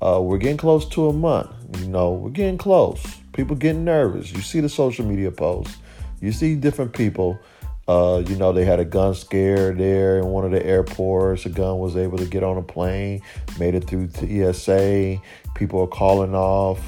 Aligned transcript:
Uh, 0.00 0.18
we're 0.22 0.38
getting 0.38 0.56
close 0.56 0.88
to 0.88 1.10
a 1.10 1.12
month. 1.12 1.50
You 1.78 1.88
know, 1.88 2.12
we're 2.12 2.30
getting 2.30 2.56
close. 2.56 3.04
People 3.34 3.54
getting 3.54 3.84
nervous. 3.84 4.32
You 4.32 4.40
see 4.40 4.60
the 4.60 4.70
social 4.70 5.04
media 5.04 5.30
posts. 5.30 5.76
You 6.22 6.32
see 6.32 6.54
different 6.54 6.94
people. 6.94 7.38
Uh, 7.86 8.22
you 8.26 8.34
know, 8.34 8.54
they 8.54 8.64
had 8.64 8.80
a 8.80 8.86
gun 8.86 9.14
scare 9.14 9.74
there 9.74 10.16
in 10.20 10.24
one 10.28 10.46
of 10.46 10.52
the 10.52 10.64
airports. 10.64 11.44
A 11.44 11.50
gun 11.50 11.80
was 11.80 11.98
able 11.98 12.16
to 12.16 12.24
get 12.24 12.42
on 12.42 12.56
a 12.56 12.62
plane, 12.62 13.20
made 13.58 13.74
it 13.74 13.84
through 13.84 14.08
TSA. 14.08 15.20
People 15.54 15.82
are 15.82 15.86
calling 15.86 16.34
off 16.34 16.80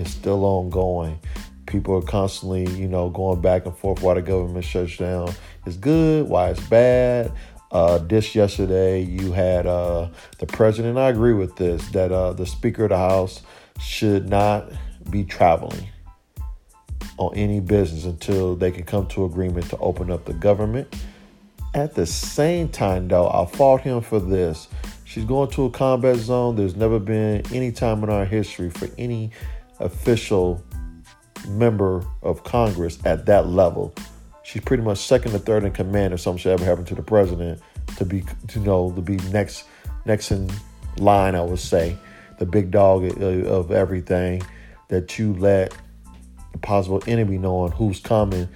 is 0.00 0.12
still 0.12 0.44
ongoing. 0.44 1.18
People 1.66 1.96
are 1.96 2.02
constantly, 2.02 2.68
you 2.70 2.88
know, 2.88 3.10
going 3.10 3.40
back 3.40 3.66
and 3.66 3.76
forth 3.76 4.02
why 4.02 4.14
the 4.14 4.22
government 4.22 4.64
shuts 4.64 4.96
down 4.96 5.32
is 5.66 5.76
good, 5.76 6.28
why 6.28 6.50
it's 6.50 6.60
bad. 6.68 7.32
Uh, 7.70 7.98
this 7.98 8.34
yesterday, 8.34 9.00
you 9.00 9.32
had 9.32 9.66
uh, 9.66 10.08
the 10.38 10.46
president. 10.46 10.98
I 10.98 11.10
agree 11.10 11.34
with 11.34 11.54
this 11.56 11.86
that 11.90 12.10
uh, 12.10 12.32
the 12.32 12.44
Speaker 12.44 12.84
of 12.84 12.90
the 12.90 12.96
House 12.96 13.42
should 13.80 14.28
not 14.28 14.72
be 15.10 15.24
traveling 15.24 15.86
on 17.18 17.34
any 17.36 17.60
business 17.60 18.04
until 18.04 18.56
they 18.56 18.72
can 18.72 18.84
come 18.84 19.06
to 19.08 19.24
agreement 19.24 19.68
to 19.70 19.78
open 19.78 20.10
up 20.10 20.24
the 20.24 20.34
government. 20.34 20.92
At 21.74 21.94
the 21.94 22.06
same 22.06 22.68
time, 22.68 23.06
though, 23.06 23.28
I 23.28 23.46
fought 23.46 23.82
him 23.82 24.00
for 24.00 24.18
this. 24.18 24.66
She's 25.04 25.24
going 25.24 25.50
to 25.50 25.66
a 25.66 25.70
combat 25.70 26.16
zone. 26.16 26.56
There's 26.56 26.76
never 26.76 26.98
been 26.98 27.44
any 27.52 27.70
time 27.70 28.02
in 28.02 28.10
our 28.10 28.24
history 28.24 28.70
for 28.70 28.88
any 28.98 29.30
official 29.80 30.62
member 31.48 32.04
of 32.22 32.44
Congress 32.44 32.98
at 33.04 33.26
that 33.26 33.48
level. 33.48 33.94
She's 34.42 34.62
pretty 34.62 34.82
much 34.82 34.98
second 34.98 35.34
or 35.34 35.38
third 35.38 35.64
in 35.64 35.72
command 35.72 36.14
if 36.14 36.20
something 36.20 36.38
should 36.38 36.52
ever 36.52 36.64
happen 36.64 36.84
to 36.86 36.94
the 36.94 37.02
president 37.02 37.60
to 37.96 38.04
be 38.04 38.24
to 38.48 38.58
know 38.60 38.92
to 38.92 39.00
be 39.00 39.16
next 39.30 39.64
next 40.04 40.30
in 40.30 40.50
line. 40.98 41.34
I 41.34 41.42
would 41.42 41.58
say 41.58 41.96
the 42.38 42.46
big 42.46 42.70
dog 42.70 43.04
of 43.22 43.70
everything 43.70 44.42
that 44.88 45.18
you 45.18 45.34
let 45.34 45.76
the 46.52 46.58
possible 46.58 47.02
enemy 47.06 47.38
knowing 47.38 47.72
who's 47.72 48.00
coming 48.00 48.48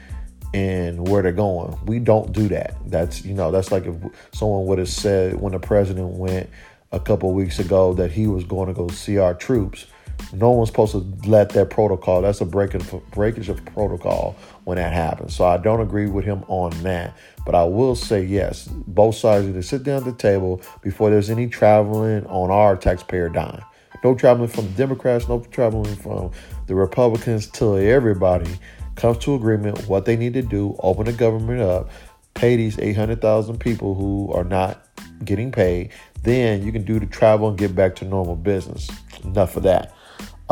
and 0.53 1.09
where 1.09 1.23
they're 1.23 1.33
going. 1.33 1.77
We 1.87 1.99
don't 1.99 2.33
do 2.33 2.49
that. 2.49 2.77
That's 2.87 3.25
you 3.25 3.35
know 3.35 3.51
that's 3.51 3.71
like 3.71 3.87
if 3.87 3.97
someone 4.33 4.67
would 4.67 4.79
have 4.79 4.89
said 4.89 5.41
when 5.41 5.53
the 5.53 5.59
president 5.59 6.09
went 6.09 6.49
a 6.93 7.01
couple 7.01 7.33
weeks 7.33 7.59
ago 7.59 7.93
that 7.95 8.13
he 8.13 8.27
was 8.27 8.45
going 8.45 8.69
to 8.69 8.75
go 8.75 8.89
see 8.89 9.19
our 9.19 9.35
troops 9.35 9.87
no 10.33 10.51
one's 10.51 10.69
supposed 10.69 10.93
to 10.93 11.29
let 11.29 11.51
that 11.51 11.71
protocol. 11.71 12.23
That's 12.23 12.41
a 12.41 12.45
breakage 12.45 12.85
breakage 13.11 13.49
of 13.49 13.65
protocol 13.67 14.37
when 14.65 14.77
that 14.77 14.93
happens. 14.93 15.35
So 15.35 15.45
I 15.45 15.57
don't 15.57 15.81
agree 15.81 16.07
with 16.07 16.25
him 16.25 16.45
on 16.49 16.71
that. 16.83 17.17
But 17.45 17.55
I 17.55 17.65
will 17.65 17.95
say 17.95 18.23
yes, 18.25 18.69
both 18.69 19.17
sides 19.17 19.47
need 19.47 19.55
to 19.55 19.63
sit 19.63 19.83
down 19.83 19.99
at 19.99 20.05
the 20.05 20.13
table 20.13 20.63
before 20.83 21.11
there's 21.11 21.31
any 21.31 21.47
traveling 21.47 22.27
on 22.27 22.51
our 22.51 22.77
taxpayer 22.77 23.29
dime. 23.29 23.63
No 24.03 24.15
traveling 24.15 24.49
from 24.49 24.67
the 24.67 24.73
Democrats, 24.73 25.29
no 25.29 25.41
traveling 25.41 25.97
from 25.97 26.31
the 26.67 26.75
Republicans 26.75 27.47
till 27.47 27.77
everybody 27.77 28.59
comes 28.97 29.19
to 29.19 29.35
agreement 29.35 29.89
what 29.89 30.05
they 30.05 30.17
need 30.17 30.35
to 30.35 30.43
do, 30.43 30.77
open 30.81 31.07
the 31.07 31.13
government 31.13 31.61
up, 31.61 31.91
pay 32.35 32.57
these 32.57 32.79
800,000 32.79 33.59
people 33.59 33.95
who 33.95 34.33
are 34.33 34.45
not 34.45 34.87
getting 35.25 35.53
paid. 35.53 35.91
Then 36.23 36.65
you 36.65 36.73
can 36.73 36.85
do 36.85 36.99
the 36.99 37.07
travel 37.07 37.49
and 37.49 37.59
get 37.59 37.75
back 37.75 37.97
to 37.97 38.05
normal 38.05 38.37
business. 38.37 38.91
Enough 39.25 39.57
of 39.57 39.63
that. 39.65 39.94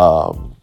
Um, 0.02 0.56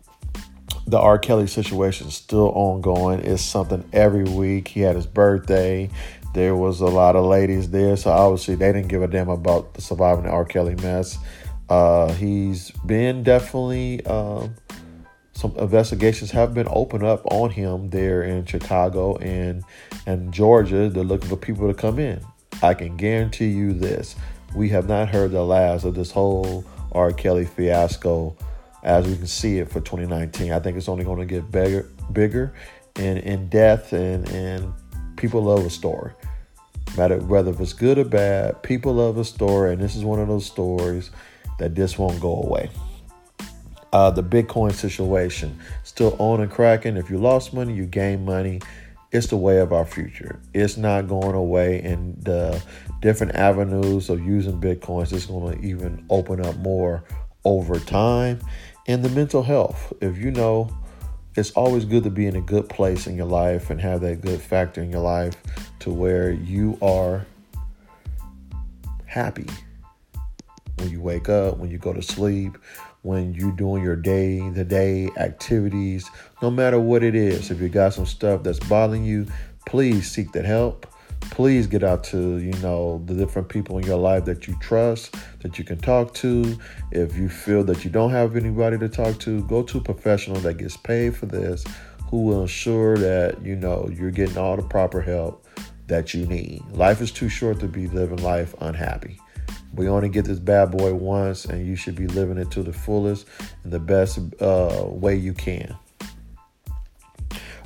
the 0.85 0.99
R. 0.99 1.17
Kelly 1.17 1.47
situation 1.47 2.07
is 2.07 2.15
still 2.15 2.49
ongoing. 2.49 3.21
It's 3.21 3.41
something 3.41 3.87
every 3.93 4.23
week. 4.23 4.67
He 4.67 4.81
had 4.81 4.95
his 4.95 5.05
birthday. 5.05 5.89
There 6.33 6.55
was 6.55 6.81
a 6.81 6.87
lot 6.87 7.15
of 7.15 7.25
ladies 7.25 7.69
there, 7.69 7.95
so 7.95 8.11
obviously 8.11 8.55
they 8.55 8.73
didn't 8.73 8.89
give 8.89 9.01
a 9.01 9.07
damn 9.07 9.29
about 9.29 9.75
the 9.75 9.81
surviving 9.81 10.25
the 10.25 10.31
R. 10.31 10.45
Kelly 10.45 10.75
mess. 10.75 11.17
Uh, 11.69 12.11
he's 12.13 12.71
been 12.85 13.23
definitely 13.23 14.05
um, 14.07 14.55
some 15.33 15.55
investigations 15.57 16.31
have 16.31 16.53
been 16.53 16.67
opened 16.69 17.03
up 17.03 17.21
on 17.31 17.51
him 17.51 17.89
there 17.91 18.23
in 18.23 18.45
Chicago 18.45 19.15
and 19.17 19.63
and 20.05 20.33
Georgia. 20.33 20.89
They're 20.89 21.03
looking 21.03 21.29
for 21.29 21.37
people 21.37 21.67
to 21.67 21.73
come 21.73 21.97
in. 21.97 22.19
I 22.61 22.73
can 22.73 22.97
guarantee 22.97 23.49
you 23.49 23.73
this: 23.73 24.15
we 24.53 24.69
have 24.69 24.89
not 24.89 25.09
heard 25.09 25.31
the 25.31 25.45
last 25.45 25.85
of 25.85 25.95
this 25.95 26.11
whole 26.11 26.65
R. 26.91 27.13
Kelly 27.13 27.45
fiasco 27.45 28.35
as 28.83 29.07
we 29.07 29.15
can 29.15 29.27
see 29.27 29.59
it 29.59 29.69
for 29.69 29.81
2019. 29.81 30.51
I 30.51 30.59
think 30.59 30.77
it's 30.77 30.89
only 30.89 31.03
going 31.03 31.19
to 31.19 31.25
get 31.25 31.51
bigger, 31.51 31.89
bigger, 32.11 32.53
and 32.95 33.19
in 33.19 33.49
depth, 33.49 33.93
and 33.93 34.27
and 34.29 34.73
people 35.17 35.43
love 35.43 35.65
a 35.65 35.69
story. 35.69 36.13
Matter 36.97 37.17
whether 37.17 37.51
if 37.51 37.59
it's 37.59 37.73
good 37.73 37.97
or 37.97 38.05
bad, 38.05 38.63
people 38.63 38.93
love 38.93 39.17
a 39.17 39.25
story, 39.25 39.73
and 39.73 39.81
this 39.81 39.95
is 39.95 40.03
one 40.03 40.19
of 40.19 40.27
those 40.27 40.45
stories 40.45 41.11
that 41.59 41.75
this 41.75 41.97
won't 41.97 42.19
go 42.19 42.41
away. 42.41 42.69
Uh, 43.91 44.11
the 44.11 44.23
Bitcoin 44.23 44.71
situation 44.71 45.57
still 45.83 46.15
on 46.19 46.41
and 46.41 46.51
cracking. 46.51 46.95
If 46.95 47.09
you 47.09 47.17
lost 47.17 47.53
money, 47.53 47.73
you 47.73 47.85
gain 47.85 48.23
money. 48.23 48.61
It's 49.11 49.27
the 49.27 49.37
way 49.37 49.57
of 49.57 49.73
our 49.73 49.85
future. 49.85 50.39
It's 50.53 50.77
not 50.77 51.07
going 51.07 51.35
away, 51.35 51.81
and 51.81 52.15
the 52.23 52.61
different 53.01 53.35
avenues 53.35 54.09
of 54.09 54.23
using 54.23 54.61
Bitcoins 54.61 55.11
is 55.11 55.25
going 55.25 55.57
to 55.57 55.65
even 55.65 56.05
open 56.09 56.45
up 56.45 56.55
more 56.57 57.03
over 57.45 57.79
time 57.79 58.39
and 58.87 59.03
the 59.03 59.09
mental 59.09 59.43
health. 59.43 59.93
If 60.01 60.17
you 60.17 60.31
know, 60.31 60.69
it's 61.35 61.51
always 61.51 61.85
good 61.85 62.03
to 62.03 62.09
be 62.09 62.25
in 62.25 62.35
a 62.35 62.41
good 62.41 62.69
place 62.69 63.07
in 63.07 63.15
your 63.15 63.27
life 63.27 63.69
and 63.69 63.79
have 63.79 64.01
that 64.01 64.21
good 64.21 64.41
factor 64.41 64.81
in 64.81 64.89
your 64.89 65.01
life 65.01 65.35
to 65.79 65.91
where 65.91 66.31
you 66.31 66.77
are 66.81 67.25
happy 69.05 69.47
when 70.77 70.89
you 70.89 71.01
wake 71.01 71.29
up, 71.29 71.57
when 71.57 71.69
you 71.69 71.77
go 71.77 71.93
to 71.93 72.01
sleep, 72.01 72.57
when 73.01 73.33
you're 73.33 73.51
doing 73.51 73.83
your 73.83 73.95
day 73.95 74.39
to 74.39 74.63
day 74.63 75.09
activities, 75.17 76.09
no 76.41 76.49
matter 76.49 76.79
what 76.79 77.03
it 77.03 77.15
is. 77.15 77.51
If 77.51 77.61
you 77.61 77.69
got 77.69 77.93
some 77.93 78.05
stuff 78.05 78.43
that's 78.43 78.59
bothering 78.59 79.03
you, 79.03 79.27
please 79.65 80.09
seek 80.09 80.31
that 80.33 80.45
help 80.45 80.87
please 81.21 81.67
get 81.67 81.83
out 81.83 82.03
to 82.03 82.37
you 82.37 82.53
know 82.61 83.01
the 83.05 83.13
different 83.13 83.49
people 83.49 83.77
in 83.77 83.85
your 83.85 83.97
life 83.97 84.25
that 84.25 84.47
you 84.47 84.55
trust 84.59 85.15
that 85.39 85.57
you 85.57 85.65
can 85.65 85.77
talk 85.77 86.13
to 86.13 86.57
if 86.91 87.15
you 87.15 87.29
feel 87.29 87.63
that 87.63 87.83
you 87.83 87.91
don't 87.91 88.11
have 88.11 88.35
anybody 88.35 88.77
to 88.77 88.89
talk 88.89 89.17
to 89.19 89.43
go 89.43 89.61
to 89.61 89.77
a 89.77 89.81
professional 89.81 90.39
that 90.39 90.55
gets 90.55 90.77
paid 90.77 91.15
for 91.15 91.25
this 91.25 91.63
who 92.09 92.23
will 92.23 92.41
ensure 92.41 92.97
that 92.97 93.41
you 93.43 93.55
know 93.55 93.89
you're 93.93 94.11
getting 94.11 94.37
all 94.37 94.55
the 94.55 94.63
proper 94.63 95.01
help 95.01 95.45
that 95.89 96.13
you 96.13 96.25
need. 96.25 96.63
Life 96.71 97.01
is 97.01 97.11
too 97.11 97.29
short 97.29 97.59
to 97.59 97.67
be 97.67 97.87
living 97.87 98.23
life 98.23 98.55
unhappy. 98.61 99.19
We 99.73 99.87
only 99.87 100.09
get 100.09 100.25
this 100.25 100.39
bad 100.39 100.71
boy 100.71 100.93
once, 100.93 101.45
and 101.45 101.67
you 101.67 101.75
should 101.75 101.95
be 101.95 102.07
living 102.07 102.37
it 102.37 102.49
to 102.51 102.63
the 102.63 102.73
fullest 102.73 103.27
and 103.63 103.71
the 103.71 103.79
best 103.79 104.19
uh, 104.41 104.83
way 104.85 105.15
you 105.15 105.33
can. 105.33 105.75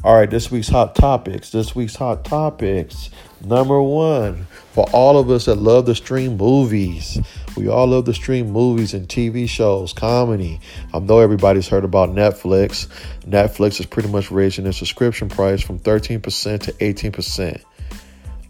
All 0.04 0.16
right, 0.16 0.30
this 0.30 0.52
week's 0.52 0.68
hot 0.68 0.96
topics. 0.96 1.52
This 1.52 1.76
week's 1.76 1.96
hot 1.96 2.26
topics. 2.26 3.10
Number 3.46 3.82
one, 3.82 4.48
for 4.72 4.86
all 4.94 5.18
of 5.18 5.30
us 5.30 5.46
that 5.46 5.56
love 5.56 5.86
to 5.88 5.96
stream 5.96 6.38
movies, 6.38 7.20
we 7.58 7.68
all 7.68 7.88
love 7.88 8.06
to 8.06 8.14
stream 8.14 8.52
movies 8.52 8.94
and 8.94 9.06
TV 9.08 9.50
shows, 9.50 9.92
comedy. 9.92 10.62
I 10.94 11.00
know 11.00 11.20
everybody's 11.20 11.68
heard 11.68 11.84
about 11.84 12.10
Netflix. 12.10 12.88
Netflix 13.28 13.82
is 13.82 13.86
pretty 13.86 14.08
much 14.08 14.32
raising 14.32 14.64
their 14.64 14.72
subscription 14.72 15.28
price 15.28 15.62
from 15.62 15.78
13% 15.78 16.22
to 16.62 16.72
18%. 16.72 17.62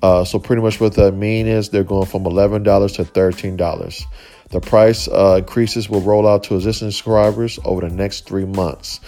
Uh, 0.03 0.23
so 0.23 0.37
pretty 0.37 0.61
much 0.61 0.79
what 0.79 0.93
that 0.93 1.13
means 1.13 1.47
is 1.47 1.69
they're 1.69 1.83
going 1.83 2.05
from 2.05 2.25
$11 2.25 2.63
to 2.95 3.03
$13. 3.03 4.05
The 4.49 4.61
price 4.61 5.07
uh, 5.07 5.37
increases 5.39 5.89
will 5.89 6.01
roll 6.01 6.27
out 6.27 6.43
to 6.43 6.55
existing 6.55 6.91
subscribers 6.91 7.57
over 7.65 7.81
the 7.81 7.95
next 7.95 8.27
three 8.27 8.45
months. 8.45 8.99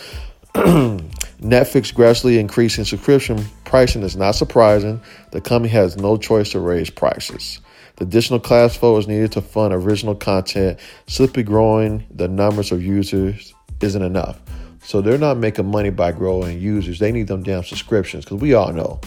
Netflix 1.41 1.93
gradually 1.93 2.39
increasing 2.39 2.85
subscription 2.85 3.45
pricing 3.65 4.03
is 4.03 4.15
not 4.15 4.31
surprising. 4.31 5.01
The 5.31 5.41
company 5.41 5.69
has 5.73 5.97
no 5.97 6.17
choice 6.17 6.51
to 6.51 6.59
raise 6.59 6.89
prices. 6.89 7.59
The 7.97 8.05
additional 8.05 8.39
cash 8.39 8.77
flow 8.77 8.97
is 8.97 9.07
needed 9.07 9.31
to 9.33 9.41
fund 9.41 9.73
original 9.73 10.15
content. 10.15 10.79
Simply 11.07 11.43
growing 11.43 12.05
the 12.09 12.27
numbers 12.27 12.71
of 12.71 12.81
users 12.81 13.53
isn't 13.81 14.01
enough. 14.01 14.39
So 14.83 15.01
they're 15.01 15.17
not 15.17 15.37
making 15.37 15.65
money 15.65 15.89
by 15.89 16.11
growing 16.11 16.59
users. 16.59 16.99
They 16.99 17.11
need 17.11 17.27
them 17.27 17.43
damn 17.43 17.63
subscriptions 17.63 18.23
because 18.23 18.39
we 18.39 18.53
all 18.53 18.71
know 18.71 19.01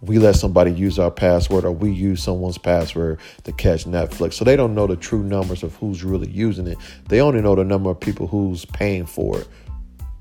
we 0.00 0.18
let 0.18 0.34
somebody 0.34 0.72
use 0.72 0.98
our 0.98 1.10
password 1.10 1.64
or 1.64 1.70
we 1.70 1.92
use 1.92 2.22
someone's 2.22 2.58
password 2.58 3.20
to 3.44 3.52
catch 3.52 3.84
Netflix. 3.84 4.34
So 4.34 4.44
they 4.44 4.56
don't 4.56 4.74
know 4.74 4.88
the 4.88 4.96
true 4.96 5.22
numbers 5.22 5.62
of 5.62 5.76
who's 5.76 6.02
really 6.02 6.28
using 6.28 6.66
it. 6.66 6.78
They 7.08 7.20
only 7.20 7.40
know 7.40 7.54
the 7.54 7.64
number 7.64 7.90
of 7.90 8.00
people 8.00 8.26
who's 8.26 8.64
paying 8.64 9.06
for 9.06 9.38
it 9.40 9.48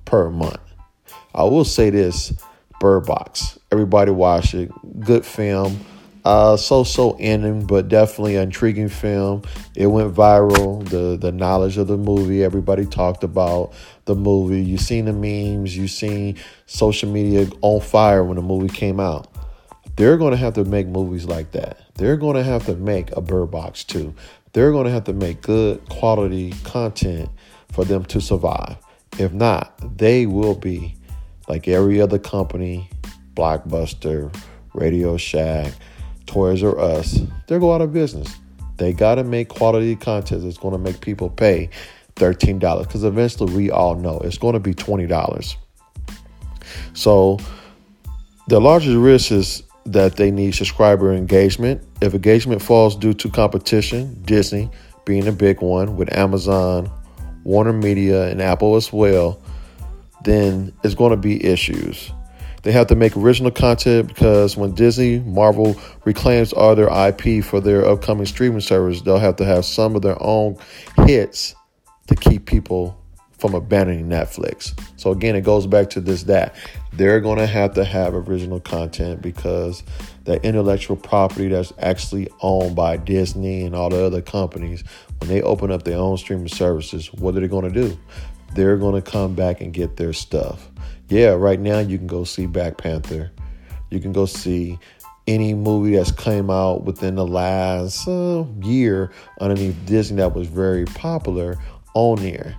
per 0.06 0.30
month. 0.30 0.59
I 1.33 1.43
will 1.43 1.65
say 1.65 1.89
this 1.89 2.33
Bird 2.79 3.05
Box. 3.05 3.59
Everybody 3.71 4.11
watch 4.11 4.53
it. 4.53 4.71
Good 4.99 5.25
film. 5.25 5.79
Uh, 6.23 6.55
so 6.55 6.83
so 6.83 7.17
ending, 7.19 7.65
but 7.65 7.87
definitely 7.87 8.35
intriguing 8.35 8.89
film. 8.89 9.41
It 9.75 9.87
went 9.87 10.13
viral. 10.13 10.87
The 10.87 11.17
the 11.17 11.31
knowledge 11.31 11.77
of 11.77 11.87
the 11.87 11.97
movie, 11.97 12.43
everybody 12.43 12.85
talked 12.85 13.23
about 13.23 13.73
the 14.05 14.15
movie. 14.15 14.61
You 14.61 14.77
seen 14.77 15.05
the 15.05 15.13
memes. 15.13 15.75
You 15.75 15.87
seen 15.87 16.37
social 16.67 17.09
media 17.09 17.47
on 17.61 17.81
fire 17.81 18.23
when 18.23 18.35
the 18.35 18.43
movie 18.43 18.69
came 18.69 18.99
out. 18.99 19.27
They're 19.95 20.17
to 20.31 20.37
have 20.37 20.53
to 20.55 20.63
make 20.63 20.87
movies 20.87 21.25
like 21.25 21.51
that. 21.51 21.79
They're 21.95 22.17
to 22.35 22.43
have 22.43 22.65
to 22.67 22.75
make 22.75 23.11
a 23.15 23.21
Bird 23.21 23.51
Box 23.51 23.83
too. 23.83 24.13
They're 24.53 24.71
to 24.85 24.91
have 24.91 25.05
to 25.05 25.13
make 25.13 25.41
good 25.41 25.87
quality 25.89 26.53
content 26.63 27.29
for 27.71 27.85
them 27.85 28.05
to 28.05 28.21
survive. 28.21 28.77
If 29.17 29.33
not, 29.33 29.97
they 29.97 30.25
will 30.25 30.55
be 30.55 30.95
like 31.51 31.68
every 31.68 32.00
other 32.00 32.18
company, 32.18 32.89
Blockbuster, 33.33 34.33
Radio 34.74 35.18
Shack, 35.18 35.74
Toys 36.25 36.63
R 36.63 36.80
Us, 36.80 37.19
they 37.48 37.59
go 37.59 37.74
out 37.74 37.81
of 37.81 37.92
business. 37.92 38.33
They 38.77 38.94
got 38.94 39.15
to 39.15 39.25
make 39.25 39.50
quality 39.50 39.98
content 39.98 40.44
that's 40.44 40.57
going 40.57 40.71
to 40.71 40.77
make 40.77 41.01
people 41.01 41.30
pay 41.30 41.69
$13 42.15 42.88
because 42.88 43.03
eventually 43.03 43.53
we 43.53 43.69
all 43.69 43.95
know 43.95 44.18
it's 44.19 44.38
going 44.38 44.53
to 44.53 44.62
be 44.62 44.74
$20. 44.74 45.57
So 46.94 47.38
the 48.48 48.62
largest 48.62 48.95
risk 48.95 49.33
is 49.33 49.63
that 49.88 50.15
they 50.15 50.31
need 50.31 50.56
subscriber 50.56 51.12
engagement. 51.12 51.83
If 52.01 52.13
engagement 52.13 52.62
falls 52.62 52.95
due 52.95 53.13
to 53.15 53.30
competition, 53.30 54.21
Disney 54.24 54.69
being 55.03 55.27
a 55.27 55.33
big 55.33 55.62
one 55.62 55.98
with 55.98 56.15
Amazon, 56.15 56.89
Warner 57.44 57.74
Media, 57.74 58.30
and 58.30 58.42
Apple 58.42 58.77
as 58.77 58.94
well, 58.94 59.40
then 60.23 60.73
it's 60.83 60.95
going 60.95 61.12
to 61.12 61.18
be 61.18 61.44
issues. 61.45 62.12
They 62.63 62.71
have 62.71 62.88
to 62.88 62.95
make 62.95 63.18
original 63.18 63.51
content 63.51 64.07
because 64.07 64.56
when 64.56 64.75
Disney, 64.75 65.19
Marvel 65.19 65.75
reclaims 66.06 66.53
all 66.53 66.75
their 66.75 66.89
IP 66.89 67.44
for 67.44 67.59
their 67.59 67.85
upcoming 67.85 68.27
streaming 68.27 68.62
service, 68.62 69.01
they'll 69.01 69.18
have 69.18 69.38
to 69.38 69.45
have 69.45 69.65
some 69.65 69.95
of 69.95 70.03
their 70.03 70.21
own 70.21 70.57
hits 71.06 71.56
to 72.07 72.15
keep 72.15 72.45
people 72.45 72.97
from 73.39 73.56
abandoning 73.56 74.07
Netflix. 74.07 74.79
So 74.97 75.12
again, 75.12 75.35
it 75.35 75.41
goes 75.41 75.65
back 75.65 75.89
to 75.91 76.01
this 76.01 76.24
that 76.24 76.56
they're 76.94 77.19
going 77.19 77.39
to 77.39 77.47
have 77.47 77.74
to 77.74 77.83
have 77.83 78.13
original 78.13 78.59
content 78.59 79.24
because 79.24 79.81
that 80.25 80.45
intellectual 80.45 80.95
property 80.95 81.47
that's 81.47 81.74
actually 81.79 82.29
owned 82.41 82.75
by 82.75 82.97
Disney 82.97 83.63
and 83.65 83.74
all 83.74 83.89
the 83.89 84.06
other 84.06 84.21
companies, 84.21 84.83
when 85.17 85.29
they 85.29 85.41
open 85.41 85.71
up 85.71 85.83
their 85.83 85.97
own 85.97 86.17
streaming 86.17 86.50
services, 86.50 87.12
what 87.13 87.35
are 87.35 87.39
they 87.39 87.47
going 87.47 87.71
to 87.71 87.81
do? 87.81 87.97
They're 88.53 88.77
going 88.77 89.01
to 89.01 89.12
come 89.12 89.36
back 89.36 89.62
and 89.62 89.74
get 89.74 89.98
their 89.98 90.13
stuff. 90.13 90.69
Yeah, 91.09 91.30
right 91.30 91.59
now 91.59 91.80
you 91.80 91.98
can 91.98 92.07
go 92.07 92.24
see 92.24 92.45
Black 92.45 92.77
Panther. 92.77 93.31
You 93.89 94.00
can 94.00 94.13
go 94.13 94.25
see 94.25 94.80
any 95.27 95.53
movie 95.53 95.95
that's 95.95 96.12
came 96.12 96.50
out 96.50 96.83
within 96.83 97.15
the 97.15 97.25
last 97.25 98.07
uh, 98.07 98.45
year 98.62 99.12
underneath 99.39 99.77
Disney 99.86 100.18
that 100.18 100.33
was 100.33 100.48
very 100.48 100.86
popular 100.86 101.57
on 101.94 102.21
there. 102.21 102.56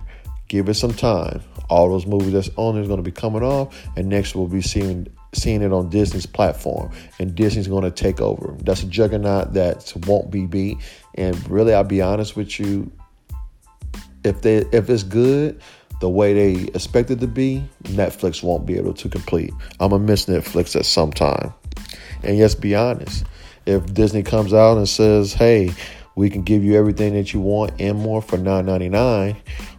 Give 0.47 0.69
it 0.69 0.75
some 0.75 0.93
time. 0.93 1.41
All 1.69 1.89
those 1.89 2.05
movies 2.05 2.33
that's 2.33 2.49
on 2.55 2.75
there 2.75 2.83
is 2.83 2.87
going 2.87 2.97
to 2.97 3.03
be 3.03 3.11
coming 3.11 3.43
off, 3.43 3.75
and 3.95 4.07
next 4.07 4.35
we'll 4.35 4.47
be 4.47 4.61
seeing 4.61 5.07
seeing 5.33 5.63
it 5.63 5.73
on 5.73 5.89
Disney's 5.89 6.27
platform, 6.27 6.91
and 7.19 7.33
Disney's 7.33 7.67
going 7.67 7.83
to 7.83 7.91
take 7.91 8.21
over. 8.21 8.55
That's 8.61 8.83
a 8.83 8.85
juggernaut 8.85 9.53
that 9.53 9.91
won't 10.05 10.29
be 10.29 10.45
beat. 10.45 10.77
And 11.15 11.49
really, 11.49 11.73
I'll 11.73 11.83
be 11.83 12.01
honest 12.01 12.35
with 12.35 12.59
you, 12.59 12.91
if 14.23 14.41
they 14.41 14.57
if 14.71 14.89
it's 14.89 15.03
good 15.03 15.59
the 16.03 16.09
way 16.09 16.33
they 16.33 16.63
expect 16.73 17.11
it 17.11 17.21
to 17.21 17.27
be, 17.27 17.63
Netflix 17.83 18.43
won't 18.43 18.65
be 18.65 18.75
able 18.75 18.93
to 18.93 19.07
complete. 19.07 19.53
I'm 19.79 19.91
gonna 19.91 20.03
miss 20.03 20.25
Netflix 20.25 20.75
at 20.75 20.85
some 20.85 21.13
time. 21.13 21.53
And 22.23 22.37
yes, 22.37 22.55
be 22.55 22.75
honest. 22.75 23.23
If 23.65 23.93
Disney 23.93 24.21
comes 24.21 24.53
out 24.53 24.75
and 24.75 24.89
says, 24.89 25.31
"Hey, 25.31 25.71
we 26.15 26.29
can 26.29 26.41
give 26.41 26.61
you 26.61 26.75
everything 26.75 27.13
that 27.13 27.31
you 27.31 27.39
want 27.39 27.71
and 27.79 27.97
more 27.97 28.21
for 28.21 28.37
9.99," 28.37 29.37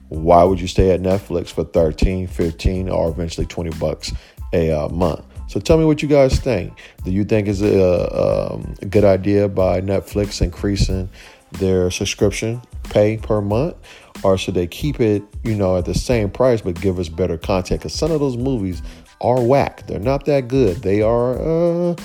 why 0.09 0.43
would 0.45 0.63
you 0.63 0.67
stay 0.67 0.93
at 0.93 1.03
Netflix 1.03 1.49
for 1.49 1.63
13, 1.63 2.27
15, 2.27 2.89
or 2.89 3.11
eventually 3.11 3.47
20 3.47 3.77
bucks 3.79 4.11
a 4.55 4.71
uh, 4.71 4.89
month? 4.89 5.21
So 5.49 5.61
tell 5.61 5.77
me 5.77 5.85
what 5.85 6.01
you 6.01 6.09
guys 6.09 6.41
think. 6.41 6.73
Do 7.05 7.11
you 7.11 7.25
think 7.25 7.49
it's 7.49 7.61
a, 7.61 8.55
um, 8.55 8.77
a 8.81 8.87
good 8.87 9.05
idea 9.05 9.47
by 9.47 9.83
Netflix 9.83 10.41
increasing 10.41 11.11
their 11.53 11.91
subscription 11.91 12.63
pay 12.85 13.19
per 13.19 13.43
month? 13.43 13.77
Or 14.23 14.39
should 14.39 14.55
they 14.55 14.67
keep 14.67 15.01
it, 15.01 15.23
you 15.43 15.55
know, 15.55 15.77
at 15.77 15.85
the 15.85 15.95
same 15.95 16.31
price 16.31 16.63
but 16.63 16.81
give 16.81 16.99
us 16.99 17.09
better 17.09 17.37
content? 17.37 17.81
Because 17.81 17.95
some 17.95 18.11
of 18.11 18.21
those 18.21 18.37
movies 18.37 18.83
are 19.21 19.43
whack. 19.43 19.87
They're 19.87 19.99
not 19.99 20.25
that 20.27 20.49
good. 20.49 20.79
They 20.79 21.03
are, 21.03 21.35
uh, 21.35 21.97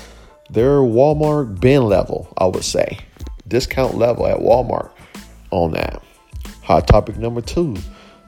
they're 0.49 0.79
Walmart 0.79 1.59
bin 1.59 1.83
level, 1.83 2.33
I 2.37 2.45
would 2.45 2.63
say. 2.63 2.97
Discount 3.47 3.95
level 3.95 4.27
at 4.27 4.39
Walmart 4.39 4.91
on 5.51 5.71
that. 5.71 6.03
Hot 6.63 6.87
topic 6.87 7.17
number 7.17 7.41
two. 7.41 7.75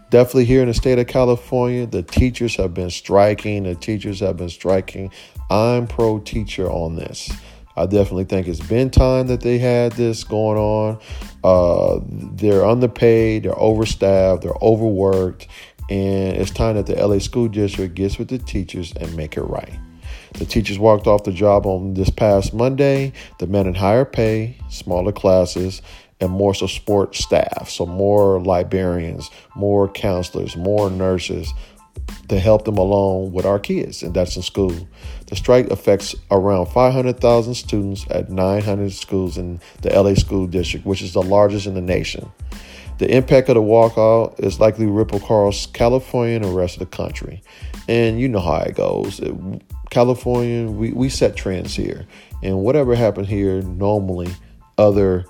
Definitely 0.09 0.45
here 0.45 0.61
in 0.61 0.67
the 0.67 0.73
state 0.73 0.99
of 0.99 1.07
California, 1.07 1.85
the 1.85 2.03
teachers 2.03 2.57
have 2.57 2.73
been 2.73 2.89
striking. 2.89 3.63
The 3.63 3.75
teachers 3.75 4.19
have 4.19 4.35
been 4.35 4.49
striking. 4.49 5.11
I'm 5.49 5.87
pro 5.87 6.19
teacher 6.19 6.69
on 6.69 6.95
this. 6.97 7.31
I 7.81 7.85
definitely 7.87 8.25
think 8.25 8.47
it's 8.47 8.59
been 8.59 8.91
time 8.91 9.27
that 9.27 9.41
they 9.41 9.57
had 9.57 9.93
this 9.93 10.23
going 10.23 10.57
on. 10.57 10.99
Uh, 11.43 11.99
they're 12.05 12.63
underpaid, 12.63 13.43
they're 13.43 13.53
overstaffed, 13.53 14.43
they're 14.43 14.53
overworked, 14.61 15.47
and 15.89 16.37
it's 16.37 16.51
time 16.51 16.75
that 16.75 16.85
the 16.85 16.95
LA 16.95 17.17
School 17.17 17.47
District 17.47 17.95
gets 17.95 18.19
with 18.19 18.27
the 18.27 18.37
teachers 18.37 18.93
and 18.93 19.15
make 19.17 19.35
it 19.35 19.41
right. 19.41 19.79
The 20.33 20.45
teachers 20.45 20.77
walked 20.77 21.07
off 21.07 21.23
the 21.23 21.31
job 21.31 21.65
on 21.65 21.95
this 21.95 22.09
past 22.09 22.53
Monday, 22.53 23.13
demanding 23.39 23.73
higher 23.73 24.05
pay, 24.05 24.57
smaller 24.69 25.11
classes, 25.11 25.81
and 26.19 26.29
more 26.29 26.53
support 26.53 27.15
staff. 27.15 27.69
So, 27.69 27.85
more 27.87 28.39
librarians, 28.39 29.29
more 29.55 29.89
counselors, 29.89 30.55
more 30.55 30.89
nurses, 30.89 31.51
to 32.29 32.39
help 32.39 32.65
them 32.65 32.77
along 32.77 33.33
with 33.33 33.45
our 33.45 33.59
kids, 33.59 34.03
and 34.03 34.13
that's 34.13 34.35
in 34.35 34.41
school. 34.43 34.87
The 35.31 35.37
strike 35.37 35.71
affects 35.71 36.13
around 36.29 36.65
500,000 36.65 37.55
students 37.55 38.05
at 38.09 38.29
900 38.29 38.91
schools 38.91 39.37
in 39.37 39.61
the 39.81 39.89
LA 39.89 40.13
School 40.15 40.45
District, 40.45 40.85
which 40.85 41.01
is 41.01 41.13
the 41.13 41.21
largest 41.21 41.67
in 41.67 41.73
the 41.73 41.81
nation. 41.81 42.29
The 42.97 43.09
impact 43.09 43.47
of 43.47 43.55
the 43.55 43.61
walkout 43.61 44.41
is 44.41 44.59
likely 44.59 44.87
to 44.87 44.91
ripple 44.91 45.19
across 45.19 45.67
California 45.67 46.35
and 46.35 46.43
the 46.43 46.51
rest 46.51 46.75
of 46.75 46.79
the 46.79 46.97
country. 46.97 47.41
And 47.87 48.19
you 48.19 48.27
know 48.27 48.41
how 48.41 48.57
it 48.57 48.75
goes. 48.75 49.21
California, 49.89 50.69
we, 50.69 50.91
we 50.91 51.07
set 51.07 51.37
trends 51.37 51.73
here. 51.73 52.05
And 52.43 52.59
whatever 52.59 52.93
happens 52.93 53.29
here, 53.29 53.61
normally 53.61 54.27
other 54.77 55.23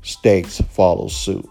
states 0.00 0.62
follow 0.70 1.08
suit. 1.08 1.46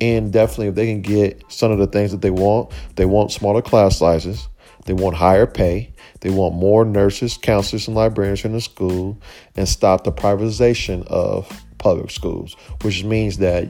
And 0.00 0.32
definitely, 0.32 0.66
if 0.66 0.74
they 0.74 0.86
can 0.86 1.02
get 1.02 1.44
some 1.46 1.70
of 1.70 1.78
the 1.78 1.86
things 1.86 2.10
that 2.10 2.20
they 2.20 2.30
want, 2.32 2.72
they 2.96 3.06
want 3.06 3.30
smaller 3.30 3.62
class 3.62 3.96
sizes. 3.96 4.48
They 4.86 4.92
want 4.92 5.16
higher 5.16 5.46
pay. 5.46 5.92
They 6.20 6.30
want 6.30 6.54
more 6.54 6.84
nurses, 6.84 7.36
counselors, 7.36 7.86
and 7.86 7.96
librarians 7.96 8.44
in 8.44 8.52
the 8.52 8.60
school 8.60 9.18
and 9.56 9.68
stop 9.68 10.04
the 10.04 10.12
privatization 10.12 11.06
of 11.06 11.64
public 11.78 12.10
schools, 12.10 12.56
which 12.82 13.04
means 13.04 13.38
that 13.38 13.68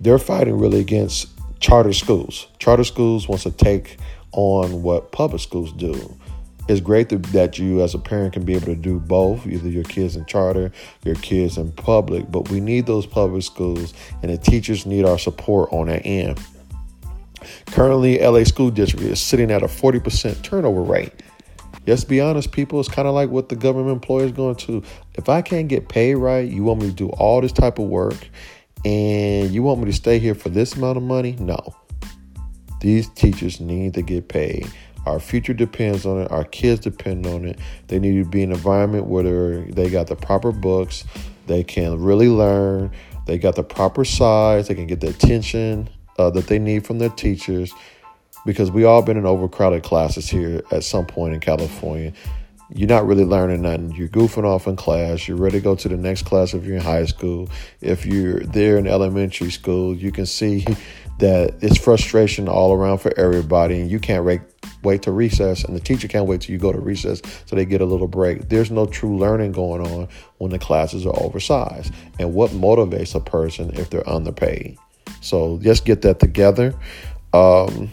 they're 0.00 0.18
fighting 0.18 0.58
really 0.58 0.80
against 0.80 1.28
charter 1.60 1.92
schools. 1.92 2.46
Charter 2.58 2.84
schools 2.84 3.28
wants 3.28 3.44
to 3.44 3.50
take 3.50 3.98
on 4.32 4.82
what 4.82 5.12
public 5.12 5.42
schools 5.42 5.72
do. 5.72 6.16
It's 6.68 6.80
great 6.80 7.08
that 7.08 7.58
you, 7.58 7.82
as 7.82 7.94
a 7.94 7.98
parent, 7.98 8.32
can 8.34 8.44
be 8.44 8.54
able 8.54 8.66
to 8.66 8.76
do 8.76 9.00
both 9.00 9.44
either 9.44 9.68
your 9.68 9.82
kids 9.82 10.14
in 10.14 10.24
charter, 10.26 10.70
your 11.04 11.16
kids 11.16 11.58
in 11.58 11.72
public, 11.72 12.30
but 12.30 12.48
we 12.48 12.60
need 12.60 12.86
those 12.86 13.06
public 13.06 13.42
schools, 13.42 13.92
and 14.22 14.30
the 14.30 14.38
teachers 14.38 14.86
need 14.86 15.04
our 15.04 15.18
support 15.18 15.72
on 15.72 15.88
that 15.88 16.06
end. 16.06 16.38
Currently, 17.66 18.18
LA 18.18 18.44
School 18.44 18.70
District 18.70 19.04
is 19.04 19.20
sitting 19.20 19.50
at 19.50 19.62
a 19.62 19.66
40% 19.66 20.42
turnover 20.42 20.82
rate. 20.82 21.12
Let's 21.86 22.04
be 22.04 22.20
honest, 22.20 22.52
people, 22.52 22.78
it's 22.78 22.88
kind 22.88 23.08
of 23.08 23.14
like 23.14 23.30
what 23.30 23.48
the 23.48 23.56
government 23.56 23.94
employee 23.94 24.26
is 24.26 24.32
going 24.32 24.56
to. 24.56 24.82
If 25.14 25.28
I 25.28 25.42
can't 25.42 25.66
get 25.68 25.88
paid 25.88 26.16
right, 26.16 26.48
you 26.48 26.62
want 26.62 26.82
me 26.82 26.88
to 26.88 26.94
do 26.94 27.08
all 27.10 27.40
this 27.40 27.52
type 27.52 27.78
of 27.78 27.86
work 27.86 28.28
and 28.84 29.50
you 29.50 29.62
want 29.62 29.80
me 29.80 29.86
to 29.86 29.92
stay 29.92 30.18
here 30.18 30.34
for 30.34 30.50
this 30.50 30.76
amount 30.76 30.98
of 30.98 31.02
money? 31.02 31.36
No. 31.38 31.74
These 32.80 33.08
teachers 33.10 33.60
need 33.60 33.94
to 33.94 34.02
get 34.02 34.28
paid. 34.28 34.70
Our 35.06 35.20
future 35.20 35.54
depends 35.54 36.06
on 36.06 36.20
it. 36.20 36.30
Our 36.30 36.44
kids 36.44 36.80
depend 36.80 37.26
on 37.26 37.44
it. 37.44 37.58
They 37.88 37.98
need 37.98 38.22
to 38.22 38.28
be 38.28 38.42
in 38.42 38.50
an 38.50 38.56
environment 38.56 39.06
where 39.06 39.62
they 39.62 39.90
got 39.90 40.06
the 40.06 40.16
proper 40.16 40.52
books, 40.52 41.04
they 41.46 41.64
can 41.64 42.00
really 42.00 42.28
learn, 42.28 42.90
they 43.26 43.38
got 43.38 43.56
the 43.56 43.62
proper 43.62 44.04
size, 44.04 44.68
they 44.68 44.74
can 44.74 44.86
get 44.86 45.00
the 45.00 45.08
attention 45.08 45.88
uh, 46.20 46.30
that 46.30 46.46
they 46.46 46.58
need 46.58 46.86
from 46.86 46.98
their 46.98 47.08
teachers 47.10 47.72
because 48.44 48.70
we 48.70 48.84
all 48.84 49.02
been 49.02 49.16
in 49.16 49.26
overcrowded 49.26 49.82
classes 49.82 50.28
here 50.28 50.62
at 50.70 50.84
some 50.84 51.06
point 51.06 51.34
in 51.34 51.40
California. 51.40 52.12
You're 52.72 52.88
not 52.88 53.06
really 53.06 53.24
learning 53.24 53.62
nothing. 53.62 53.92
You're 53.92 54.08
goofing 54.08 54.44
off 54.44 54.68
in 54.68 54.76
class. 54.76 55.26
You're 55.26 55.36
ready 55.36 55.58
to 55.58 55.64
go 55.64 55.74
to 55.74 55.88
the 55.88 55.96
next 55.96 56.22
class 56.22 56.54
if 56.54 56.64
you're 56.64 56.76
in 56.76 56.82
high 56.82 57.06
school. 57.06 57.48
If 57.80 58.06
you're 58.06 58.40
there 58.40 58.78
in 58.78 58.86
elementary 58.86 59.50
school, 59.50 59.96
you 59.96 60.12
can 60.12 60.26
see 60.26 60.64
that 61.18 61.54
it's 61.60 61.76
frustration 61.76 62.48
all 62.48 62.72
around 62.72 62.98
for 62.98 63.12
everybody, 63.18 63.80
and 63.80 63.90
you 63.90 63.98
can't 63.98 64.24
wait, 64.24 64.40
wait 64.84 65.02
to 65.02 65.10
recess, 65.10 65.64
and 65.64 65.74
the 65.74 65.80
teacher 65.80 66.06
can't 66.06 66.26
wait 66.26 66.42
till 66.42 66.52
you 66.52 66.58
go 66.58 66.72
to 66.72 66.78
recess 66.78 67.20
so 67.46 67.56
they 67.56 67.64
get 67.64 67.80
a 67.80 67.84
little 67.84 68.08
break. 68.08 68.48
There's 68.48 68.70
no 68.70 68.86
true 68.86 69.18
learning 69.18 69.52
going 69.52 69.84
on 69.86 70.08
when 70.38 70.52
the 70.52 70.58
classes 70.58 71.04
are 71.06 71.20
oversized. 71.20 71.92
And 72.20 72.34
what 72.34 72.50
motivates 72.52 73.14
a 73.14 73.20
person 73.20 73.70
if 73.74 73.90
they're 73.90 74.08
underpaid? 74.08 74.78
So 75.20 75.54
let's 75.54 75.80
get 75.80 76.02
that 76.02 76.20
together. 76.20 76.74
Um, 77.32 77.90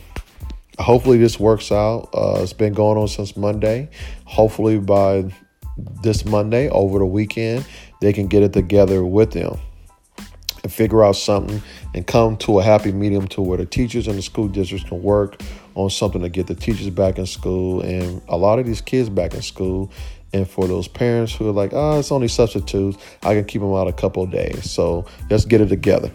hopefully 0.80 1.18
this 1.18 1.40
works 1.40 1.72
out. 1.72 2.10
Uh, 2.14 2.40
it's 2.42 2.54
been 2.54 2.74
going 2.74 2.98
on 2.98 3.08
since 3.08 3.36
Monday. 3.38 3.90
Hopefully 4.26 4.80
by 4.80 5.32
this 6.02 6.26
Monday 6.26 6.70
over 6.70 7.00
the 7.00 7.06
weekend, 7.06 7.66
they 8.02 8.14
can 8.14 8.28
get 8.28 8.44
it 8.44 8.54
together 8.54 9.04
with 9.04 9.32
them 9.32 9.60
and 10.64 10.72
figure 10.72 11.04
out 11.04 11.16
something 11.16 11.62
and 11.94 12.06
come 12.08 12.38
to 12.38 12.60
a 12.60 12.64
happy 12.64 12.92
medium 12.92 13.28
to 13.30 13.42
where 13.42 13.58
the 13.58 13.66
teachers 13.66 14.08
and 14.08 14.18
the 14.18 14.22
school 14.22 14.48
districts 14.48 14.88
can 14.88 15.02
work 15.02 15.42
on 15.76 15.90
something 15.90 16.22
to 16.22 16.30
get 16.30 16.48
the 16.48 16.56
teachers 16.56 16.90
back 16.90 17.20
in 17.20 17.26
school 17.26 17.82
and 17.82 18.22
a 18.28 18.38
lot 18.38 18.60
of 18.60 18.66
these 18.66 18.82
kids 18.82 19.10
back 19.10 19.34
in 19.34 19.42
school. 19.42 19.92
And 20.34 20.48
for 20.50 20.68
those 20.68 20.88
parents 20.88 21.34
who 21.34 21.48
are 21.48 21.54
like, 21.54 21.72
oh, 21.74 22.00
it's 22.00 22.12
only 22.12 22.28
substitutes, 22.28 22.98
I 23.24 23.34
can 23.34 23.46
keep 23.46 23.62
them 23.62 23.74
out 23.74 23.88
a 23.88 23.94
couple 23.94 24.26
days. 24.26 24.70
So 24.70 25.06
let's 25.30 25.46
get 25.46 25.62
it 25.62 25.70
together. 25.70 26.12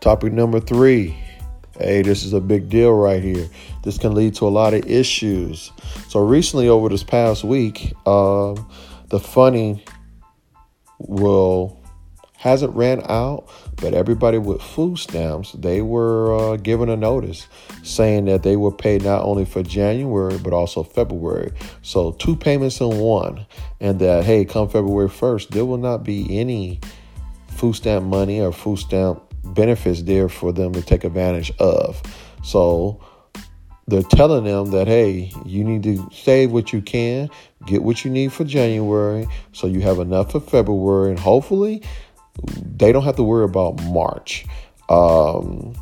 Topic 0.00 0.32
number 0.32 0.60
three. 0.60 1.16
Hey, 1.78 2.02
this 2.02 2.24
is 2.24 2.32
a 2.32 2.40
big 2.40 2.68
deal 2.68 2.92
right 2.94 3.22
here. 3.22 3.48
This 3.82 3.98
can 3.98 4.14
lead 4.14 4.34
to 4.36 4.46
a 4.46 4.48
lot 4.48 4.72
of 4.72 4.86
issues. 4.86 5.72
So, 6.08 6.20
recently, 6.20 6.68
over 6.68 6.88
this 6.88 7.02
past 7.02 7.44
week, 7.44 7.92
um, 8.06 8.68
the 9.08 9.20
funding 9.20 9.82
will 10.98 11.82
hasn't 12.36 12.74
ran 12.76 13.02
out, 13.08 13.48
but 13.76 13.92
everybody 13.94 14.38
with 14.38 14.62
food 14.62 14.98
stamps 14.98 15.52
they 15.52 15.82
were 15.82 16.36
uh, 16.36 16.56
given 16.56 16.88
a 16.88 16.96
notice 16.96 17.48
saying 17.82 18.26
that 18.26 18.42
they 18.42 18.56
were 18.56 18.70
paid 18.70 19.02
not 19.02 19.22
only 19.22 19.44
for 19.44 19.62
January 19.62 20.38
but 20.38 20.52
also 20.52 20.82
February. 20.82 21.52
So 21.82 22.12
two 22.12 22.36
payments 22.36 22.80
in 22.80 22.98
one, 22.98 23.46
and 23.80 23.98
that 24.00 24.24
hey, 24.24 24.44
come 24.44 24.68
February 24.68 25.08
first, 25.08 25.50
there 25.50 25.64
will 25.64 25.78
not 25.78 26.04
be 26.04 26.38
any 26.38 26.80
food 27.48 27.74
stamp 27.74 28.04
money 28.04 28.40
or 28.40 28.52
food 28.52 28.78
stamp 28.78 29.25
benefits 29.54 30.02
there 30.02 30.28
for 30.28 30.52
them 30.52 30.72
to 30.72 30.82
take 30.82 31.04
advantage 31.04 31.52
of. 31.58 32.02
So 32.42 33.00
they're 33.88 34.02
telling 34.02 34.44
them 34.44 34.70
that 34.72 34.88
hey, 34.88 35.32
you 35.44 35.64
need 35.64 35.82
to 35.84 36.08
save 36.12 36.52
what 36.52 36.72
you 36.72 36.82
can, 36.82 37.30
get 37.66 37.82
what 37.82 38.04
you 38.04 38.10
need 38.10 38.32
for 38.32 38.44
January, 38.44 39.26
so 39.52 39.66
you 39.66 39.80
have 39.80 39.98
enough 39.98 40.32
for 40.32 40.40
February, 40.40 41.10
and 41.10 41.18
hopefully 41.18 41.82
they 42.60 42.92
don't 42.92 43.04
have 43.04 43.16
to 43.16 43.22
worry 43.22 43.44
about 43.44 43.82
March. 43.84 44.44
Um, 44.88 45.74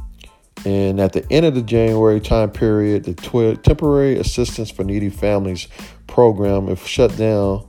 and 0.65 1.01
at 1.01 1.13
the 1.13 1.27
end 1.31 1.45
of 1.45 1.55
the 1.55 1.63
January 1.63 2.21
time 2.21 2.51
period, 2.51 3.05
the 3.05 3.59
temporary 3.63 4.19
assistance 4.19 4.71
for 4.71 4.85
needy 4.85 5.11
families 5.11 5.69
program, 6.07 6.69
if 6.69 6.87
shut 6.87 7.17
down, 7.17 7.67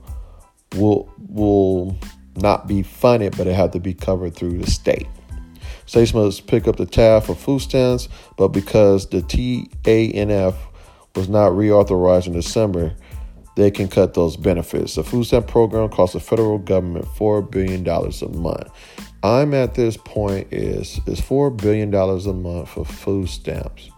will 0.76 1.12
will 1.28 1.98
not 2.36 2.66
be 2.66 2.82
funded, 2.82 3.36
but 3.36 3.46
it 3.46 3.54
have 3.54 3.72
to 3.72 3.80
be 3.80 3.94
covered 3.94 4.34
through 4.34 4.58
the 4.58 4.70
state. 4.70 5.06
States 5.86 6.12
must 6.12 6.46
pick 6.46 6.66
up 6.66 6.76
the 6.76 6.86
tab 6.86 7.24
for 7.24 7.34
food 7.34 7.60
stamps, 7.60 8.08
but 8.36 8.48
because 8.48 9.08
the 9.08 9.22
TANF 9.22 10.54
was 11.14 11.28
not 11.28 11.52
reauthorized 11.52 12.26
in 12.26 12.32
December, 12.32 12.94
they 13.56 13.70
can 13.70 13.88
cut 13.88 14.14
those 14.14 14.36
benefits. 14.36 14.96
The 14.96 15.04
food 15.04 15.24
stamp 15.24 15.48
program 15.48 15.88
costs 15.88 16.12
the 16.12 16.20
federal 16.20 16.58
government 16.58 17.06
$4 17.06 17.50
billion 17.50 17.86
a 17.88 18.38
month. 18.38 18.70
I'm 19.22 19.54
at 19.54 19.74
this 19.74 19.96
point 19.96 20.52
is 20.52 21.00
is 21.06 21.20
$4 21.20 21.56
billion 21.56 21.92
a 21.92 22.32
month 22.32 22.68
for 22.68 22.84
food 22.84 23.28
stamps. 23.28 23.90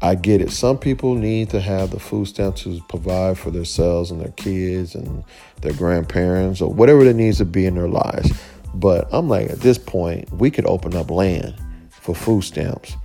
I 0.00 0.14
get 0.14 0.40
it. 0.40 0.50
Some 0.50 0.78
people 0.78 1.14
need 1.14 1.50
to 1.50 1.60
have 1.60 1.90
the 1.90 1.98
food 1.98 2.26
stamps 2.26 2.62
to 2.64 2.80
provide 2.88 3.38
for 3.38 3.50
themselves 3.50 4.10
and 4.10 4.20
their 4.20 4.32
kids 4.32 4.94
and 4.94 5.24
their 5.62 5.72
grandparents 5.72 6.60
or 6.60 6.72
whatever 6.72 7.04
it 7.04 7.16
needs 7.16 7.38
to 7.38 7.44
be 7.44 7.66
in 7.66 7.74
their 7.74 7.88
lives. 7.88 8.30
But 8.74 9.08
I'm 9.12 9.28
like, 9.28 9.50
at 9.50 9.60
this 9.60 9.78
point, 9.78 10.30
we 10.32 10.50
could 10.50 10.66
open 10.66 10.94
up 10.96 11.10
land 11.10 11.54
for 11.90 12.14
food 12.14 12.42
stamps 12.42 12.96